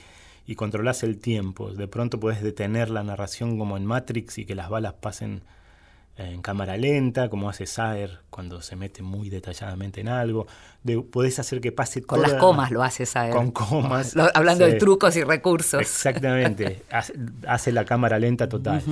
[0.53, 1.71] y controlas el tiempo.
[1.73, 5.43] De pronto puedes detener la narración como en Matrix y que las balas pasen
[6.17, 10.49] en cámara lenta, como hace Saer cuando se mete muy detalladamente en algo.
[10.83, 13.33] De, podés hacer que pase Con toda- las comas lo haces, ¿sabes?
[13.35, 14.17] Con comas.
[14.17, 15.81] Lo- hablando de trucos y recursos.
[15.81, 16.83] Exactamente.
[16.91, 17.13] hace,
[17.47, 18.83] hace la cámara lenta total.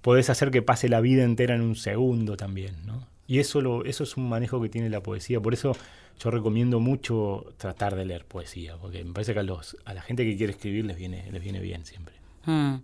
[0.00, 3.06] Podés hacer que pase la vida entera en un segundo también, ¿no?
[3.30, 5.38] Y eso, lo, eso es un manejo que tiene la poesía.
[5.38, 5.76] Por eso
[6.18, 10.02] yo recomiendo mucho tratar de leer poesía, porque me parece que a, los, a la
[10.02, 12.16] gente que quiere escribir les viene, les viene bien siempre.
[12.46, 12.78] Mm.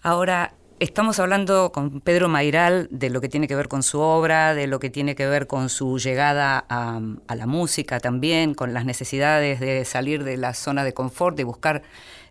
[0.00, 4.54] Ahora, estamos hablando con Pedro Mairal de lo que tiene que ver con su obra,
[4.54, 8.72] de lo que tiene que ver con su llegada a, a la música también, con
[8.72, 11.82] las necesidades de salir de la zona de confort, de buscar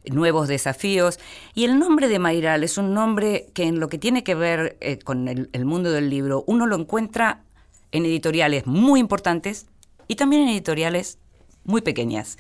[0.06, 1.20] nuevos desafíos.
[1.54, 4.78] Y el nombre de Mairal es un nombre que en lo que tiene que ver
[4.82, 7.44] eh, con el mundo del libro, uno lo encuentra
[7.92, 9.68] en editoriales muy importantes
[10.08, 11.20] y también en editoriales
[11.66, 12.38] muy pequeñas.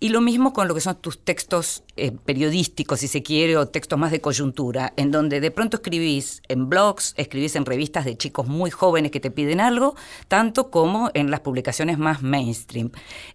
[0.00, 3.68] Y lo mismo con lo que son tus textos eh, periodísticos, si se quiere, o
[3.68, 8.16] textos más de coyuntura, en donde de pronto escribís en blogs, escribís en revistas de
[8.16, 9.96] chicos muy jóvenes que te piden algo,
[10.28, 12.90] tanto como en las publicaciones más mainstream.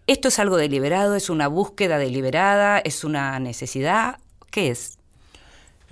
[0.07, 1.15] ¿Esto es algo deliberado?
[1.15, 2.79] ¿Es una búsqueda deliberada?
[2.79, 4.19] ¿Es una necesidad?
[4.51, 4.97] ¿Qué es?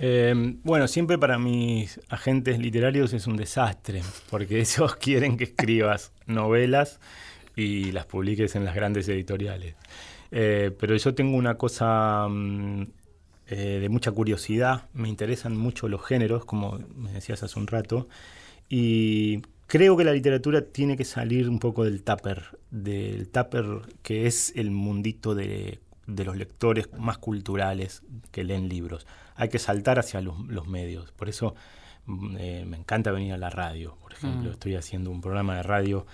[0.02, 0.32] Eh,
[0.62, 7.00] bueno, siempre para mis agentes literarios es un desastre, porque ellos quieren que escribas novelas
[7.56, 9.74] y las publiques en las grandes editoriales.
[10.30, 12.82] Eh, pero yo tengo una cosa mm,
[13.48, 18.08] eh, de mucha curiosidad, me interesan mucho los géneros, como me decías hace un rato,
[18.68, 23.64] y creo que la literatura tiene que salir un poco del tupper, del tupper
[24.02, 29.06] que es el mundito de, de los lectores más culturales que leen libros.
[29.36, 31.12] Hay que saltar hacia los, los medios.
[31.12, 31.54] Por eso
[32.06, 34.50] mm, eh, me encanta venir a la radio, por ejemplo.
[34.50, 36.06] Estoy haciendo un programa de radio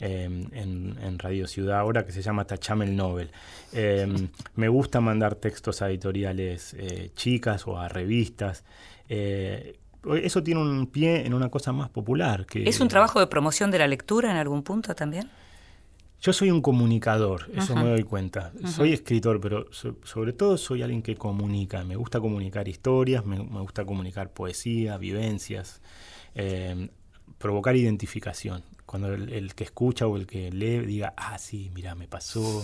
[0.00, 3.30] eh, en, en Radio Ciudad ahora que se llama Tachame el Nobel.
[3.72, 8.64] Eh, me gusta mandar textos a editoriales eh, chicas o a revistas.
[9.08, 9.78] Eh,
[10.22, 12.46] eso tiene un pie en una cosa más popular.
[12.46, 15.28] Que, ¿Es un trabajo de promoción de la lectura en algún punto también?
[16.22, 18.52] Yo soy un comunicador, eso me doy cuenta.
[18.66, 21.82] Soy escritor, pero so- sobre todo soy alguien que comunica.
[21.82, 25.80] Me gusta comunicar historias, me, me gusta comunicar poesía, vivencias,
[26.34, 26.90] eh,
[27.38, 28.62] provocar identificación.
[28.90, 32.60] Cuando el, el que escucha o el que lee diga, ah, sí, mira, me pasó.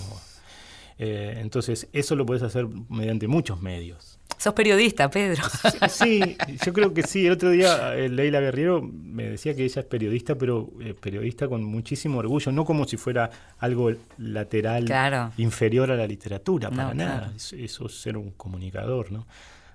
[0.98, 4.18] Eh, entonces, eso lo puedes hacer mediante muchos medios.
[4.36, 5.44] Sos periodista, Pedro.
[5.88, 7.26] Sí, yo creo que sí.
[7.26, 11.46] El otro día eh, Leila Guerriero me decía que ella es periodista, pero eh, periodista
[11.48, 15.32] con muchísimo orgullo, no como si fuera algo lateral Claro.
[15.36, 17.18] inferior a la literatura, para No, nada.
[17.20, 17.32] claro.
[17.64, 19.26] Eso es ser un comunicador, ¿no?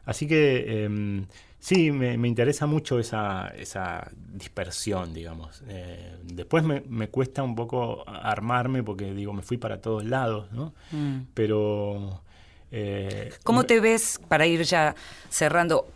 [0.06, 1.28] Así que em,
[1.60, 5.64] sí, me, me interesa mucho esa, esa dispersión, digamos.
[5.68, 10.52] Eh, después me, me cuesta un poco armarme porque digo, me fui para todos lados,
[10.52, 10.74] ¿no?
[10.92, 11.20] Mm.
[11.34, 12.22] Pero...
[12.72, 14.96] eh, ¿Cómo te ves, para ir ya
[15.30, 15.88] cerrando,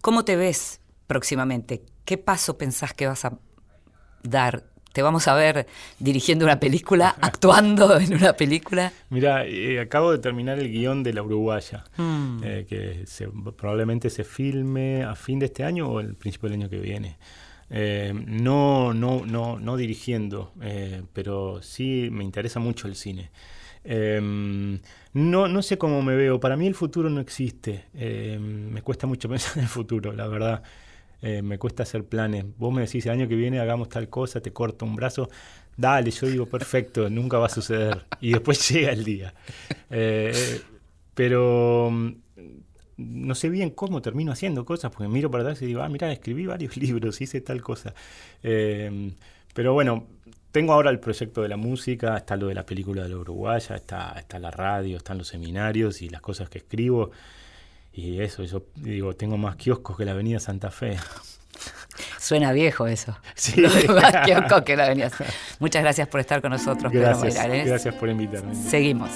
[0.00, 1.82] cómo te ves próximamente?
[2.04, 3.38] ¿Qué paso pensás que vas a
[4.22, 4.64] dar?
[4.92, 5.66] ¿Te vamos a ver
[5.98, 8.92] dirigiendo una película, actuando en una película?
[9.10, 12.40] Mira, eh, acabo de terminar el guion de La Uruguaya, Mm.
[12.44, 16.60] eh, que se- probablemente se filme a fin de este año o al principio del
[16.60, 17.16] año que viene.
[17.70, 20.52] Eh, no, no, no, no dirigiendo,
[21.14, 23.30] pero sí me interesa mucho el cine.
[23.84, 24.20] Eh,
[25.14, 26.38] no, no sé cómo me veo.
[26.38, 27.86] Para mí el futuro no existe.
[27.94, 30.62] Eh, me cuesta mucho pensar en el futuro, la verdad.
[31.22, 32.44] Eh, me cuesta hacer planes.
[32.58, 35.30] Vos me decís el año que viene hagamos tal cosa, te corto un brazo.
[35.76, 38.04] Dale, yo digo perfecto, nunca va a suceder.
[38.20, 39.32] Y después llega el día.
[39.88, 40.60] Eh,
[41.14, 42.12] pero mm,
[42.96, 46.10] no sé bien cómo termino haciendo cosas, porque miro para atrás y digo, ah, mira,
[46.12, 47.94] escribí varios libros, hice tal cosa.
[48.42, 49.12] Eh,
[49.54, 50.06] pero bueno,
[50.50, 53.76] tengo ahora el proyecto de la música, está lo de la película de la Uruguaya,
[53.76, 57.10] está, está la radio, están los seminarios y las cosas que escribo.
[57.92, 60.96] Y eso, yo digo, tengo más kioscos que la Avenida Santa Fe.
[62.18, 63.16] Suena viejo eso.
[63.34, 63.60] Sí.
[63.60, 65.12] Lo demás que la venías.
[65.58, 67.66] Muchas gracias por estar con nosotros, Pedro Gracias, Moirares.
[67.66, 68.54] gracias por invitarme.
[68.54, 69.10] Seguimos.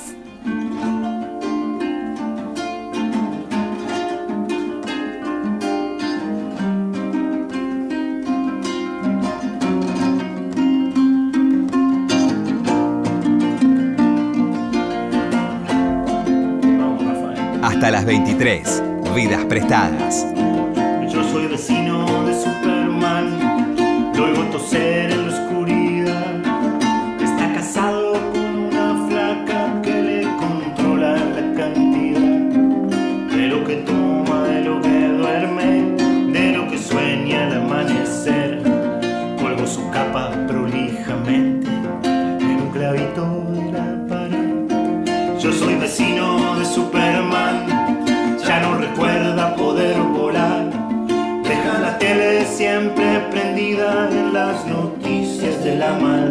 [17.67, 18.81] Hasta las 23.
[19.17, 20.25] Vidas prestadas.
[21.13, 24.96] Yo soy vecino de Superman, lo oigo toser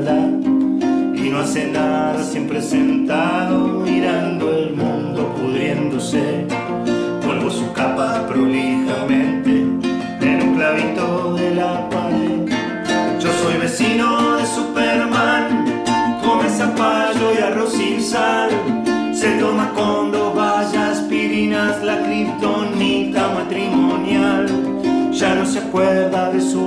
[0.07, 6.45] Y no hace nada, siempre sentado mirando el mundo pudriéndose.
[7.25, 9.65] Vuelvo su capa prolijamente
[10.21, 12.45] en un clavito de la pared.
[13.19, 15.65] Yo soy vecino de Superman,
[16.23, 18.51] come zapallo y arroz sin sal.
[19.11, 24.45] Se toma con dos vallas aspirinas la kriptonita matrimonial.
[25.11, 26.64] Ya no se acuerda de sus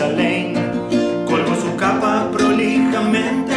[0.00, 0.54] Lane.
[1.24, 3.54] Colgo su capa prolijamente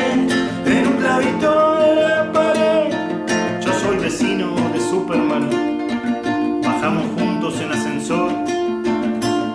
[0.65, 2.93] en un clavito de la pared.
[3.59, 5.49] Yo soy vecino de Superman,
[6.63, 8.31] bajamos juntos en ascensor.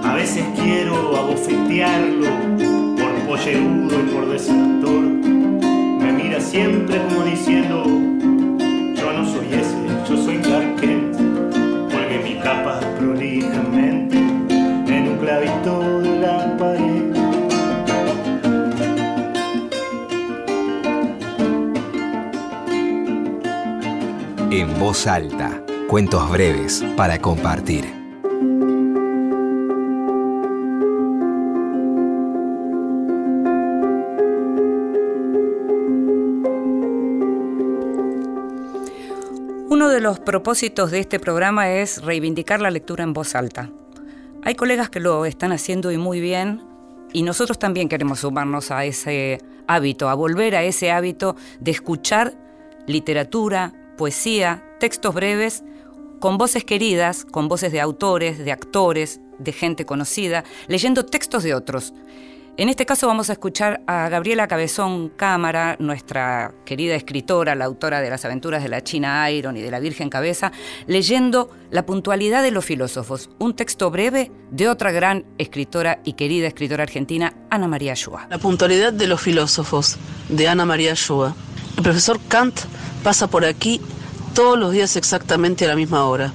[0.02, 2.30] A veces quiero abofetearlo
[2.96, 5.02] por pollerudo y por desertor.
[5.02, 7.21] Me mira siempre como
[24.82, 25.62] voz alta.
[25.86, 27.84] Cuentos breves para compartir.
[39.70, 43.70] Uno de los propósitos de este programa es reivindicar la lectura en voz alta.
[44.42, 46.60] Hay colegas que lo están haciendo y muy bien,
[47.12, 52.34] y nosotros también queremos sumarnos a ese hábito, a volver a ese hábito de escuchar
[52.88, 55.62] literatura, poesía, textos breves,
[56.18, 61.54] con voces queridas, con voces de autores, de actores, de gente conocida, leyendo textos de
[61.54, 61.94] otros.
[62.56, 68.00] En este caso vamos a escuchar a Gabriela Cabezón Cámara, nuestra querida escritora, la autora
[68.00, 70.50] de las aventuras de la China Iron y de la Virgen Cabeza,
[70.88, 76.48] leyendo La puntualidad de los filósofos, un texto breve de otra gran escritora y querida
[76.48, 78.26] escritora argentina, Ana María Shua.
[78.28, 79.96] La puntualidad de los filósofos,
[80.28, 81.36] de Ana María Shua.
[81.76, 82.58] El profesor Kant
[83.04, 83.80] pasa por aquí
[84.34, 86.32] todos los días exactamente a la misma hora.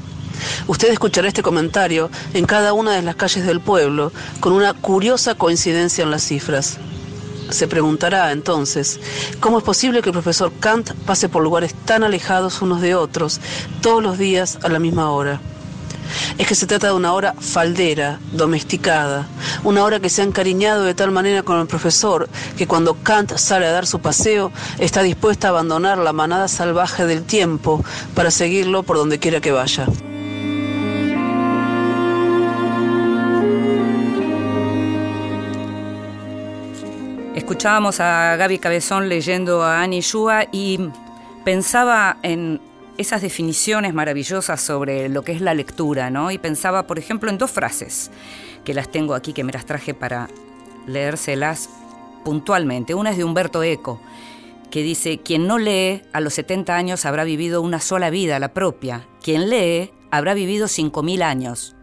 [0.67, 5.35] Usted escuchará este comentario en cada una de las calles del pueblo, con una curiosa
[5.35, 6.77] coincidencia en las cifras.
[7.49, 8.99] Se preguntará entonces,
[9.39, 13.39] ¿cómo es posible que el profesor Kant pase por lugares tan alejados unos de otros
[13.81, 15.39] todos los días a la misma hora?
[16.37, 19.27] Es que se trata de una hora faldera, domesticada,
[19.63, 23.37] una hora que se ha encariñado de tal manera con el profesor que cuando Kant
[23.37, 27.83] sale a dar su paseo está dispuesta a abandonar la manada salvaje del tiempo
[28.15, 29.87] para seguirlo por donde quiera que vaya.
[37.35, 40.89] Escuchábamos a Gaby Cabezón leyendo a Annie Shua y
[41.45, 42.59] pensaba en
[42.97, 46.31] esas definiciones maravillosas sobre lo que es la lectura, ¿no?
[46.31, 48.11] Y pensaba, por ejemplo, en dos frases
[48.63, 50.27] que las tengo aquí, que me las traje para
[50.87, 51.69] leérselas
[52.25, 52.95] puntualmente.
[52.95, 54.01] Una es de Humberto Eco,
[54.69, 58.53] que dice, quien no lee a los 70 años habrá vivido una sola vida, la
[58.53, 59.07] propia.
[59.21, 61.75] Quien lee habrá vivido 5.000 años.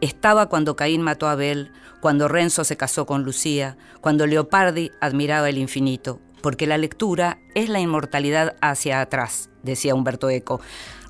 [0.00, 5.48] Estaba cuando Caín mató a Abel, cuando Renzo se casó con Lucía, cuando Leopardi admiraba
[5.48, 10.60] el infinito, porque la lectura es la inmortalidad hacia atrás, decía Humberto Eco.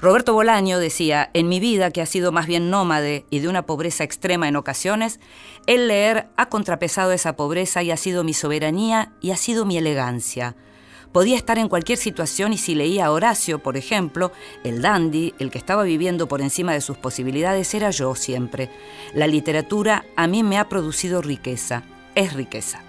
[0.00, 3.66] Roberto Bolaño decía, en mi vida, que ha sido más bien nómade y de una
[3.66, 5.18] pobreza extrema en ocasiones,
[5.66, 9.76] el leer ha contrapesado esa pobreza y ha sido mi soberanía y ha sido mi
[9.76, 10.54] elegancia.
[11.12, 14.30] Podía estar en cualquier situación y si leía a Horacio, por ejemplo,
[14.62, 18.70] el dandy, el que estaba viviendo por encima de sus posibilidades, era yo siempre.
[19.14, 21.82] La literatura a mí me ha producido riqueza,
[22.14, 22.87] es riqueza.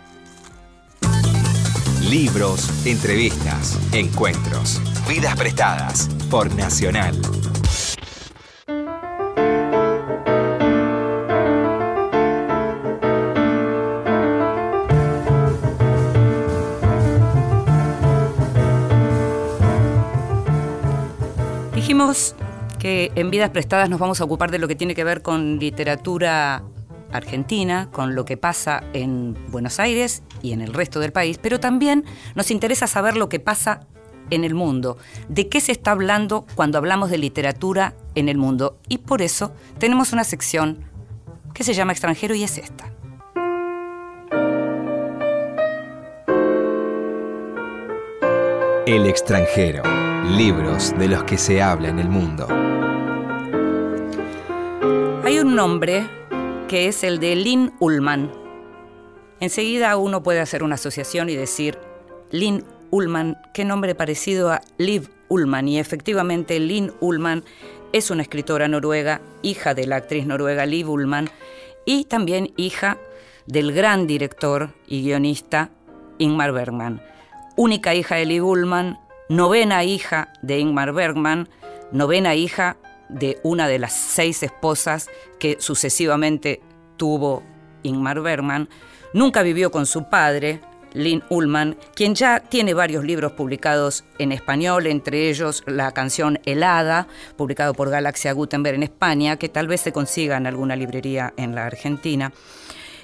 [2.10, 7.16] Libros, entrevistas, encuentros, vidas prestadas por Nacional.
[21.76, 22.36] Dijimos
[22.80, 25.60] que en Vidas Prestadas nos vamos a ocupar de lo que tiene que ver con
[25.60, 26.64] literatura
[27.12, 31.60] argentina, con lo que pasa en Buenos Aires y en el resto del país, pero
[31.60, 32.06] también
[32.36, 33.88] nos interesa saber lo que pasa
[34.30, 34.98] en el mundo.
[35.28, 38.78] ¿De qué se está hablando cuando hablamos de literatura en el mundo?
[38.88, 40.84] Y por eso tenemos una sección
[41.54, 42.92] que se llama extranjero y es esta.
[48.86, 49.84] El extranjero.
[50.36, 52.48] Libros de los que se habla en el mundo.
[55.24, 56.08] Hay un nombre
[56.70, 58.32] que es el de Lynn Ullman.
[59.42, 61.78] Enseguida uno puede hacer una asociación y decir,
[62.32, 65.68] Lynn Ullman, qué nombre parecido a Liv Ullman.
[65.68, 67.44] Y efectivamente Lynn Ullman
[67.92, 71.30] es una escritora noruega, hija de la actriz noruega Liv Ullman
[71.86, 72.98] y también hija
[73.46, 75.72] del gran director y guionista
[76.20, 77.02] Ingmar Bergman
[77.60, 78.98] única hija de Lee Ullman,
[79.28, 81.50] novena hija de Ingmar Bergman,
[81.92, 82.78] novena hija
[83.10, 86.62] de una de las seis esposas que sucesivamente
[86.98, 87.44] tuvo
[87.84, 88.70] Ingmar Bergman.
[89.14, 90.62] Nunca vivió con su padre,
[90.94, 97.08] Lynn Ullman, quien ya tiene varios libros publicados en español, entre ellos la canción Helada,
[97.36, 101.56] publicado por Galaxia Gutenberg en España, que tal vez se consiga en alguna librería en
[101.56, 102.32] la Argentina.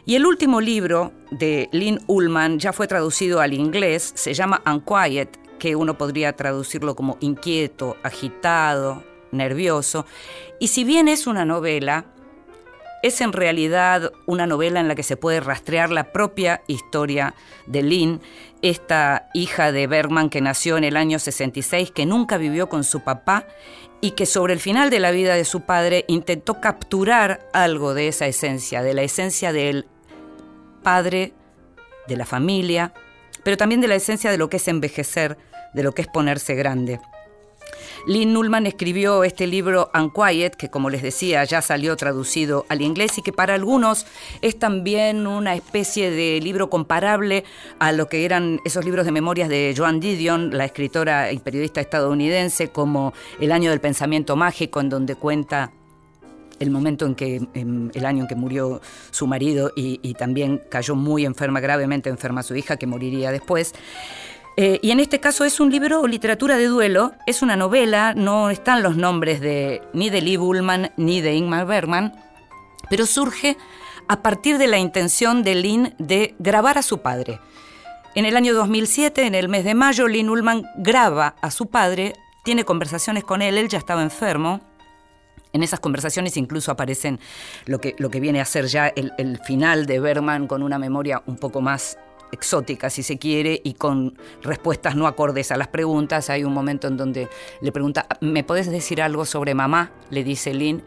[0.05, 5.29] Y el último libro de Lynn Ullman ya fue traducido al inglés, se llama Unquiet,
[5.57, 10.05] que uno podría traducirlo como inquieto, agitado, nervioso.
[10.59, 12.05] Y si bien es una novela,
[13.03, 17.35] es en realidad una novela en la que se puede rastrear la propia historia
[17.67, 18.21] de Lynn,
[18.63, 23.01] esta hija de Bergman que nació en el año 66, que nunca vivió con su
[23.01, 23.45] papá
[24.01, 28.07] y que sobre el final de la vida de su padre intentó capturar algo de
[28.07, 29.87] esa esencia, de la esencia del
[30.81, 31.33] padre,
[32.07, 32.93] de la familia,
[33.43, 35.37] pero también de la esencia de lo que es envejecer,
[35.75, 36.99] de lo que es ponerse grande.
[38.07, 43.17] Lynn Nullman escribió este libro Unquiet, que como les decía ya salió traducido al inglés
[43.17, 44.05] y que para algunos
[44.41, 47.43] es también una especie de libro comparable
[47.79, 51.81] a lo que eran esos libros de memorias de Joan Didion, la escritora y periodista
[51.81, 55.71] estadounidense, como El año del pensamiento mágico, en donde cuenta
[56.59, 58.81] el momento en que, el año en que murió
[59.11, 63.73] su marido y, también cayó muy enferma, gravemente enferma su hija, que moriría después.
[64.57, 68.49] Eh, y en este caso es un libro literatura de duelo, es una novela, no
[68.49, 72.13] están los nombres de, ni de Lee Bullman ni de Ingmar Bergman,
[72.89, 73.57] pero surge
[74.07, 77.39] a partir de la intención de Lynn de grabar a su padre.
[78.13, 82.13] En el año 2007, en el mes de mayo, Lynn Ullman graba a su padre,
[82.45, 84.61] tiene conversaciones con él, él ya estaba enfermo,
[85.55, 87.19] en esas conversaciones incluso aparecen
[87.65, 91.23] lo que, lo que viene a ser ya el, final de Berman con una memoria
[91.27, 91.97] un poco más
[92.35, 96.29] exótica, si se quiere, y con respuestas no acordes a las preguntas.
[96.29, 97.27] Hay un momento en donde
[97.61, 99.91] le pregunta, ¿me podés decir algo sobre mamá?
[100.09, 100.83] Le dice Lynn.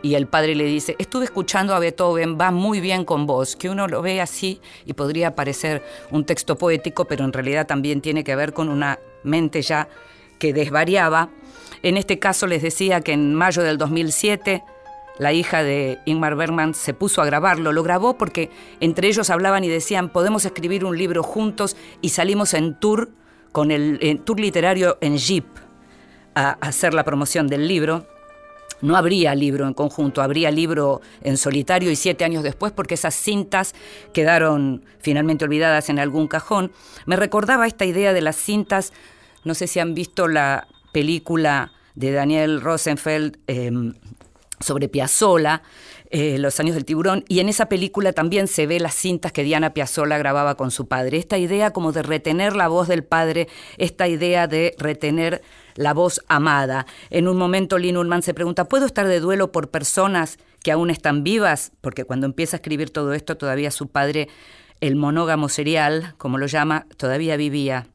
[0.00, 3.68] Y el padre le dice, estuve escuchando a Beethoven, va muy bien con vos, que
[3.68, 5.82] uno lo ve así y podría parecer
[6.12, 9.88] un texto poético, pero en realidad también tiene que ver con una mente ya
[10.38, 11.30] que desvariaba
[11.82, 14.62] en este caso les decía que en mayo del 2007
[15.18, 17.72] la hija de Ingmar Bergman se puso a grabarlo.
[17.72, 18.50] Lo grabó porque
[18.80, 23.10] entre ellos hablaban y decían, podemos escribir un libro juntos y salimos en tour
[23.52, 25.46] con el tour literario en Jeep
[26.38, 28.06] a, hacer la promoción del libro.
[28.80, 33.14] No habría libro en conjunto, habría libro en solitario y siete años después porque esas
[33.14, 33.74] cintas
[34.12, 36.70] quedaron finalmente olvidadas en algún cajón.
[37.04, 38.92] Me recordaba esta idea de las cintas,
[39.42, 43.94] no sé si han visto la película de Daniel Rosenfeld em,
[44.60, 45.62] sobre Piazzolla,
[46.10, 49.42] eh, Los años del tiburón, y en esa película también se ve las cintas que
[49.42, 51.18] Diana Piazzolla grababa con su padre.
[51.18, 55.42] Esta idea como de retener la voz del padre, esta idea de retener
[55.74, 56.86] la voz amada.
[57.10, 60.90] En un momento Lynn Ullman se pregunta, ¿puedo estar de duelo por personas que aún
[60.90, 61.72] están vivas?
[61.80, 64.28] Porque cuando empieza a escribir todo esto, todavía su padre,
[64.80, 67.86] el monógamo serial, como lo llama, todavía vivía.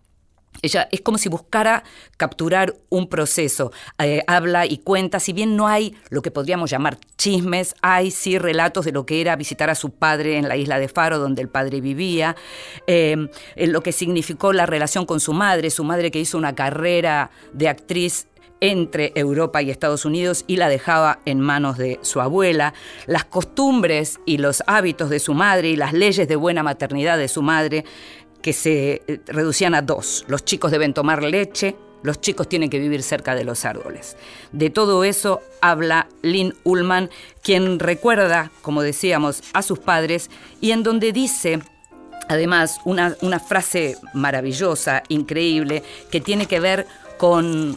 [0.61, 1.83] Ella es como si buscara
[2.17, 3.71] capturar un proceso.
[3.99, 8.37] Eh, habla y cuenta, si bien no hay lo que podríamos llamar chismes, hay sí
[8.37, 11.41] relatos de lo que era visitar a su padre en la isla de Faro, donde
[11.41, 12.35] el padre vivía,
[12.87, 17.31] eh, lo que significó la relación con su madre, su madre que hizo una carrera
[17.53, 18.27] de actriz
[18.63, 22.73] entre Europa y Estados Unidos y la dejaba en manos de su abuela,
[23.07, 27.27] las costumbres y los hábitos de su madre y las leyes de buena maternidad de
[27.27, 27.83] su madre,
[28.43, 30.25] que se eh, reducían a dos.
[30.27, 34.15] Los chicos deben tomar leche, los chicos tienen que vivir cerca de los árboles.
[34.51, 37.09] De todo eso habla Lynn Ullman,
[37.41, 40.29] quien recuerda, como decíamos, a sus padres
[40.61, 41.61] y en donde dice,
[42.27, 45.81] además, una, una frase maravillosa, increíble,
[46.11, 46.85] que tiene que ver
[47.17, 47.75] con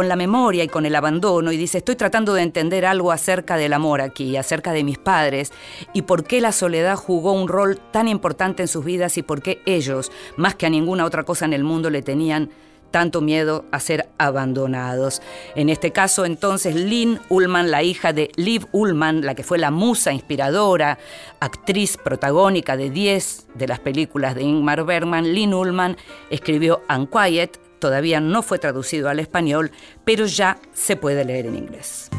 [0.00, 3.58] con la memoria y con el abandono y dice, estoy tratando de entender algo acerca
[3.58, 5.52] del amor aquí, acerca de mis padres
[5.92, 9.42] y por qué la soledad jugó un rol tan importante en sus vidas y por
[9.42, 12.48] qué ellos, más que a ninguna otra cosa en el mundo, le tenían
[12.90, 15.20] tanto miedo a ser abandonados.
[15.54, 19.70] En este caso, entonces, Lynn Ullman, la hija de Liv Ullman, la que fue la
[19.70, 20.98] musa inspiradora,
[21.40, 25.98] actriz protagónica de 10 de las películas de Ingmar Bergman, Lynn Ullman
[26.30, 29.72] escribió Unquiet, todavía no fue traducido al español,
[30.04, 32.10] pero ya se puede leer en inglés.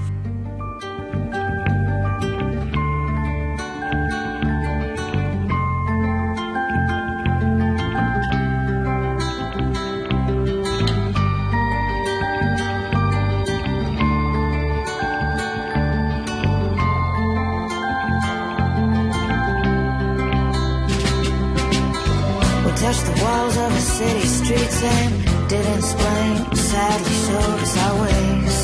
[25.52, 26.56] Didn't explain.
[26.56, 28.56] Sadly showed us our ways.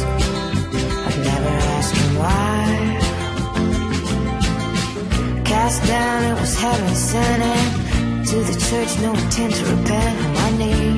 [1.06, 2.62] I've never asked him why.
[5.44, 8.24] Cast down, it was heaven sent in.
[8.30, 10.97] To the church, no intent to repent on my knees.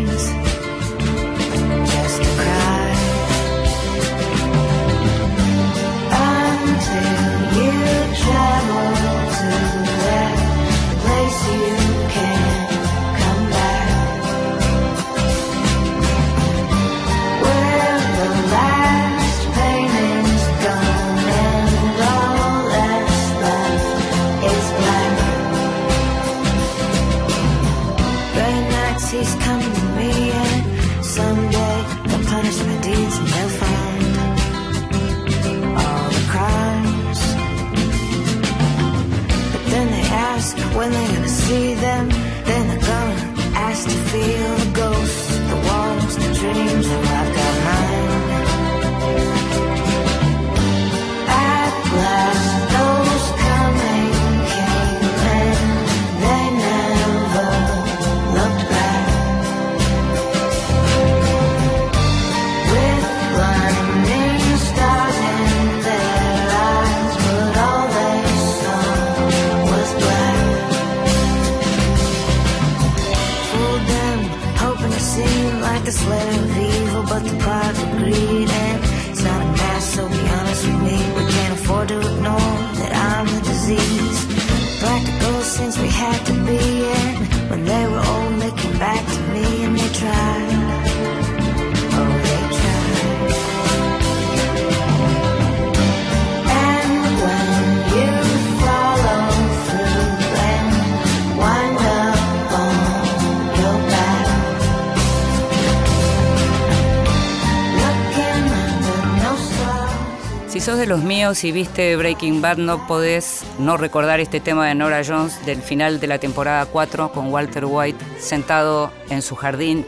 [110.90, 115.46] Los míos y viste Breaking Bad, no podés no recordar este tema de Nora Jones
[115.46, 119.86] del final de la temporada 4 con Walter White sentado en su jardín,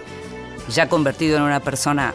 [0.70, 2.14] ya convertido en una persona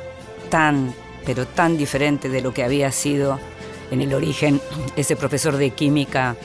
[0.50, 3.40] tan, pero tan diferente de lo que había sido
[3.90, 4.60] en el origen
[4.96, 6.36] ese profesor de química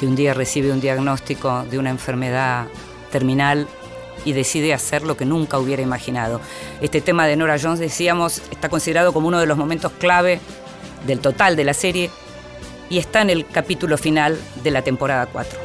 [0.00, 2.66] que un día recibe un diagnóstico de una enfermedad
[3.12, 3.68] terminal
[4.24, 6.40] y decide hacer lo que nunca hubiera imaginado.
[6.80, 10.40] Este tema de Nora Jones, decíamos, está considerado como uno de los momentos clave
[11.06, 12.10] del total de la serie
[12.88, 15.60] y está en el capítulo final de la temporada 4.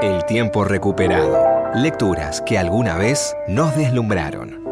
[0.00, 1.72] El tiempo recuperado.
[1.74, 4.67] Lecturas que alguna vez nos deslumbraron.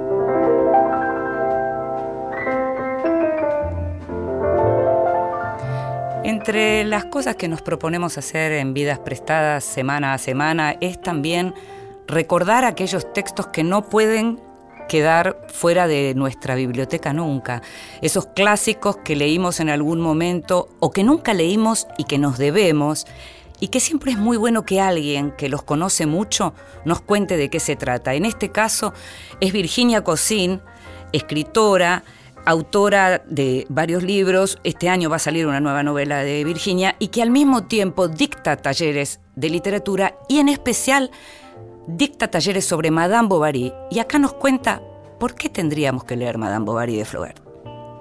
[6.46, 11.52] Entre las cosas que nos proponemos hacer en vidas prestadas semana a semana es también
[12.06, 14.38] recordar aquellos textos que no pueden
[14.88, 17.62] quedar fuera de nuestra biblioteca nunca.
[18.00, 23.08] Esos clásicos que leímos en algún momento o que nunca leímos y que nos debemos
[23.58, 27.50] y que siempre es muy bueno que alguien que los conoce mucho nos cuente de
[27.50, 28.14] qué se trata.
[28.14, 28.94] En este caso
[29.40, 30.60] es Virginia Cosín,
[31.10, 32.04] escritora,
[32.46, 34.58] autora de varios libros.
[34.64, 38.08] Este año va a salir una nueva novela de Virginia y que al mismo tiempo
[38.08, 41.10] dicta talleres de literatura y en especial
[41.86, 43.72] dicta talleres sobre Madame Bovary.
[43.90, 44.80] Y acá nos cuenta
[45.18, 47.38] por qué tendríamos que leer Madame Bovary de Flaubert.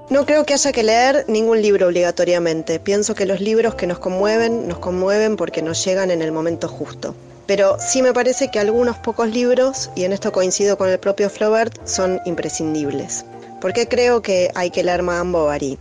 [0.09, 2.79] No creo que haya que leer ningún libro obligatoriamente.
[2.79, 6.67] Pienso que los libros que nos conmueven, nos conmueven porque nos llegan en el momento
[6.67, 7.15] justo.
[7.47, 11.29] Pero sí me parece que algunos pocos libros, y en esto coincido con el propio
[11.29, 13.25] Flaubert, son imprescindibles.
[13.65, 15.79] ¿Por qué creo que hay que leer Madame Bovary?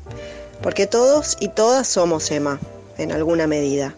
[0.63, 2.59] Porque todos y todas somos Emma,
[2.97, 3.95] en alguna medida.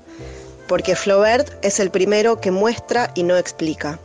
[0.67, 4.01] Porque Flaubert es el primero que muestra y no explica.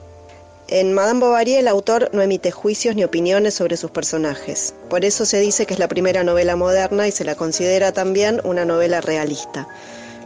[0.67, 4.75] En Madame Bovary el autor no emite juicios ni opiniones sobre sus personajes.
[4.87, 8.39] Por eso se dice que es la primera novela moderna y se la considera también
[8.43, 9.67] una novela realista.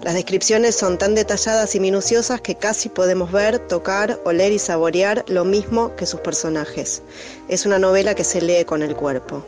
[0.03, 5.25] Las descripciones son tan detalladas y minuciosas que casi podemos ver, tocar, oler y saborear
[5.27, 7.01] lo mismo que sus personajes.
[7.47, 9.43] Es una novela que se lee con el cuerpo.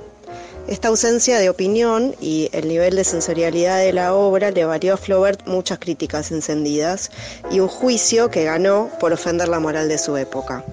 [0.67, 4.97] Esta ausencia de opinión y el nivel de sensorialidad de la obra le valió a
[4.97, 7.09] Flaubert muchas críticas encendidas
[7.49, 10.65] y un juicio que ganó por ofender la moral de su época.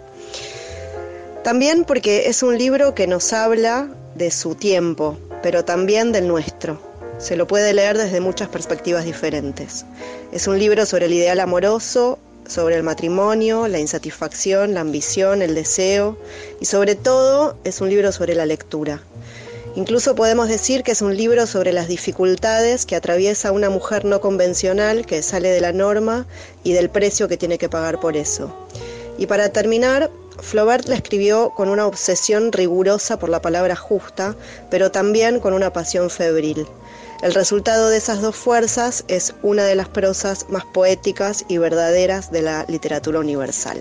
[1.44, 6.80] También porque es un libro que nos habla de su tiempo, pero también del nuestro.
[7.18, 9.84] Se lo puede leer desde muchas perspectivas diferentes.
[10.32, 15.54] Es un libro sobre el ideal amoroso, sobre el matrimonio, la insatisfacción, la ambición, el
[15.54, 16.18] deseo
[16.60, 19.00] y sobre todo es un libro sobre la lectura.
[19.76, 24.20] Incluso podemos decir que es un libro sobre las dificultades que atraviesa una mujer no
[24.20, 26.26] convencional que sale de la norma
[26.62, 28.54] y del precio que tiene que pagar por eso.
[29.18, 30.10] Y para terminar,
[30.40, 34.36] Flaubert la escribió con una obsesión rigurosa por la palabra justa,
[34.70, 36.66] pero también con una pasión febril.
[37.24, 42.30] El resultado de esas dos fuerzas es una de las prosas más poéticas y verdaderas
[42.30, 43.78] de la literatura universal.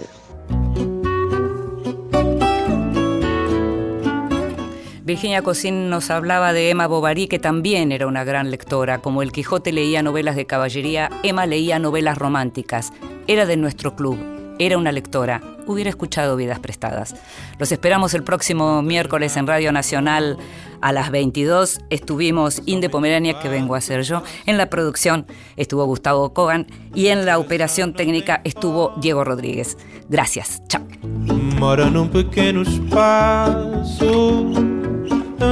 [5.03, 9.01] Virginia Cosín nos hablaba de Emma Bovary, que también era una gran lectora.
[9.01, 12.93] Como el Quijote leía novelas de caballería, Emma leía novelas románticas.
[13.27, 14.17] Era de nuestro club,
[14.59, 17.15] era una lectora, hubiera escuchado Vidas Prestadas.
[17.59, 20.37] Los esperamos el próximo miércoles en Radio Nacional
[20.81, 21.79] a las 22.
[21.89, 24.23] Estuvimos Inde Pomerania, que vengo a ser yo.
[24.45, 25.25] En la producción
[25.55, 29.77] estuvo Gustavo Kogan y en la operación técnica estuvo Diego Rodríguez.
[30.09, 30.61] Gracias.
[30.67, 30.83] Chao.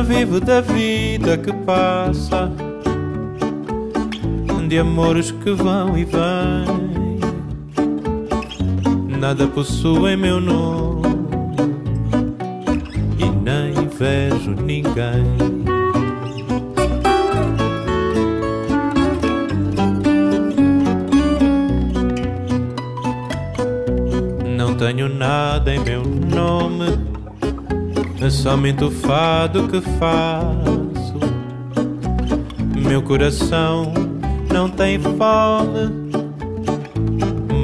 [0.07, 2.51] Vivo da vida que passa,
[4.67, 6.80] de amores que vão e vêm.
[9.21, 11.07] Nada possui meu nome
[13.19, 15.23] e nem vejo ninguém.
[24.57, 26.97] Não tenho nada em meu nome,
[28.19, 31.19] é somente o fado que faço.
[32.75, 33.93] Meu coração
[34.51, 36.00] não tem fome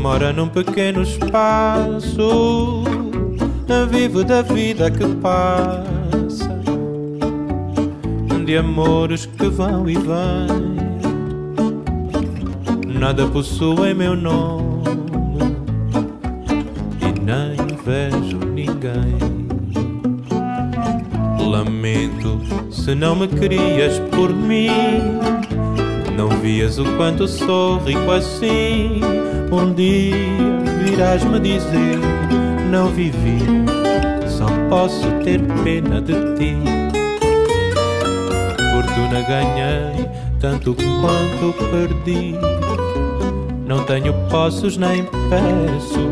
[0.08, 2.82] mora num pequeno espaço,
[3.90, 6.50] vivo da vida que passa,
[8.46, 10.78] de amores que vão e vêm.
[12.88, 14.86] Nada possui meu nome
[17.02, 19.18] e nem vejo ninguém.
[21.38, 22.40] Lamento
[22.72, 24.70] se não me querias por mim.
[26.16, 29.02] Não vias o quanto sou rico assim
[29.52, 30.16] um dia
[30.84, 32.00] virás-me dizer:
[32.70, 33.40] Não vivi,
[34.28, 36.58] só posso ter pena de ti.
[38.72, 40.08] Fortuna ganhei,
[40.40, 42.36] tanto quanto perdi.
[43.66, 46.08] Não tenho posses nem peço.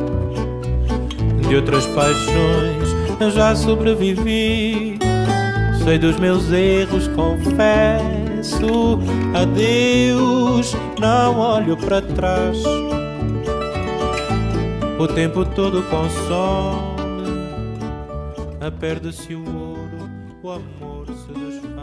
[1.47, 2.95] De outras paixões
[3.33, 4.99] já sobrevivi.
[5.83, 8.99] Sei dos meus erros, confesso.
[9.33, 12.63] Adeus, não olho para trás
[14.97, 17.35] o tempo todo consome,
[18.79, 20.09] perde-se o ouro,
[20.41, 21.74] o amor se desfaz.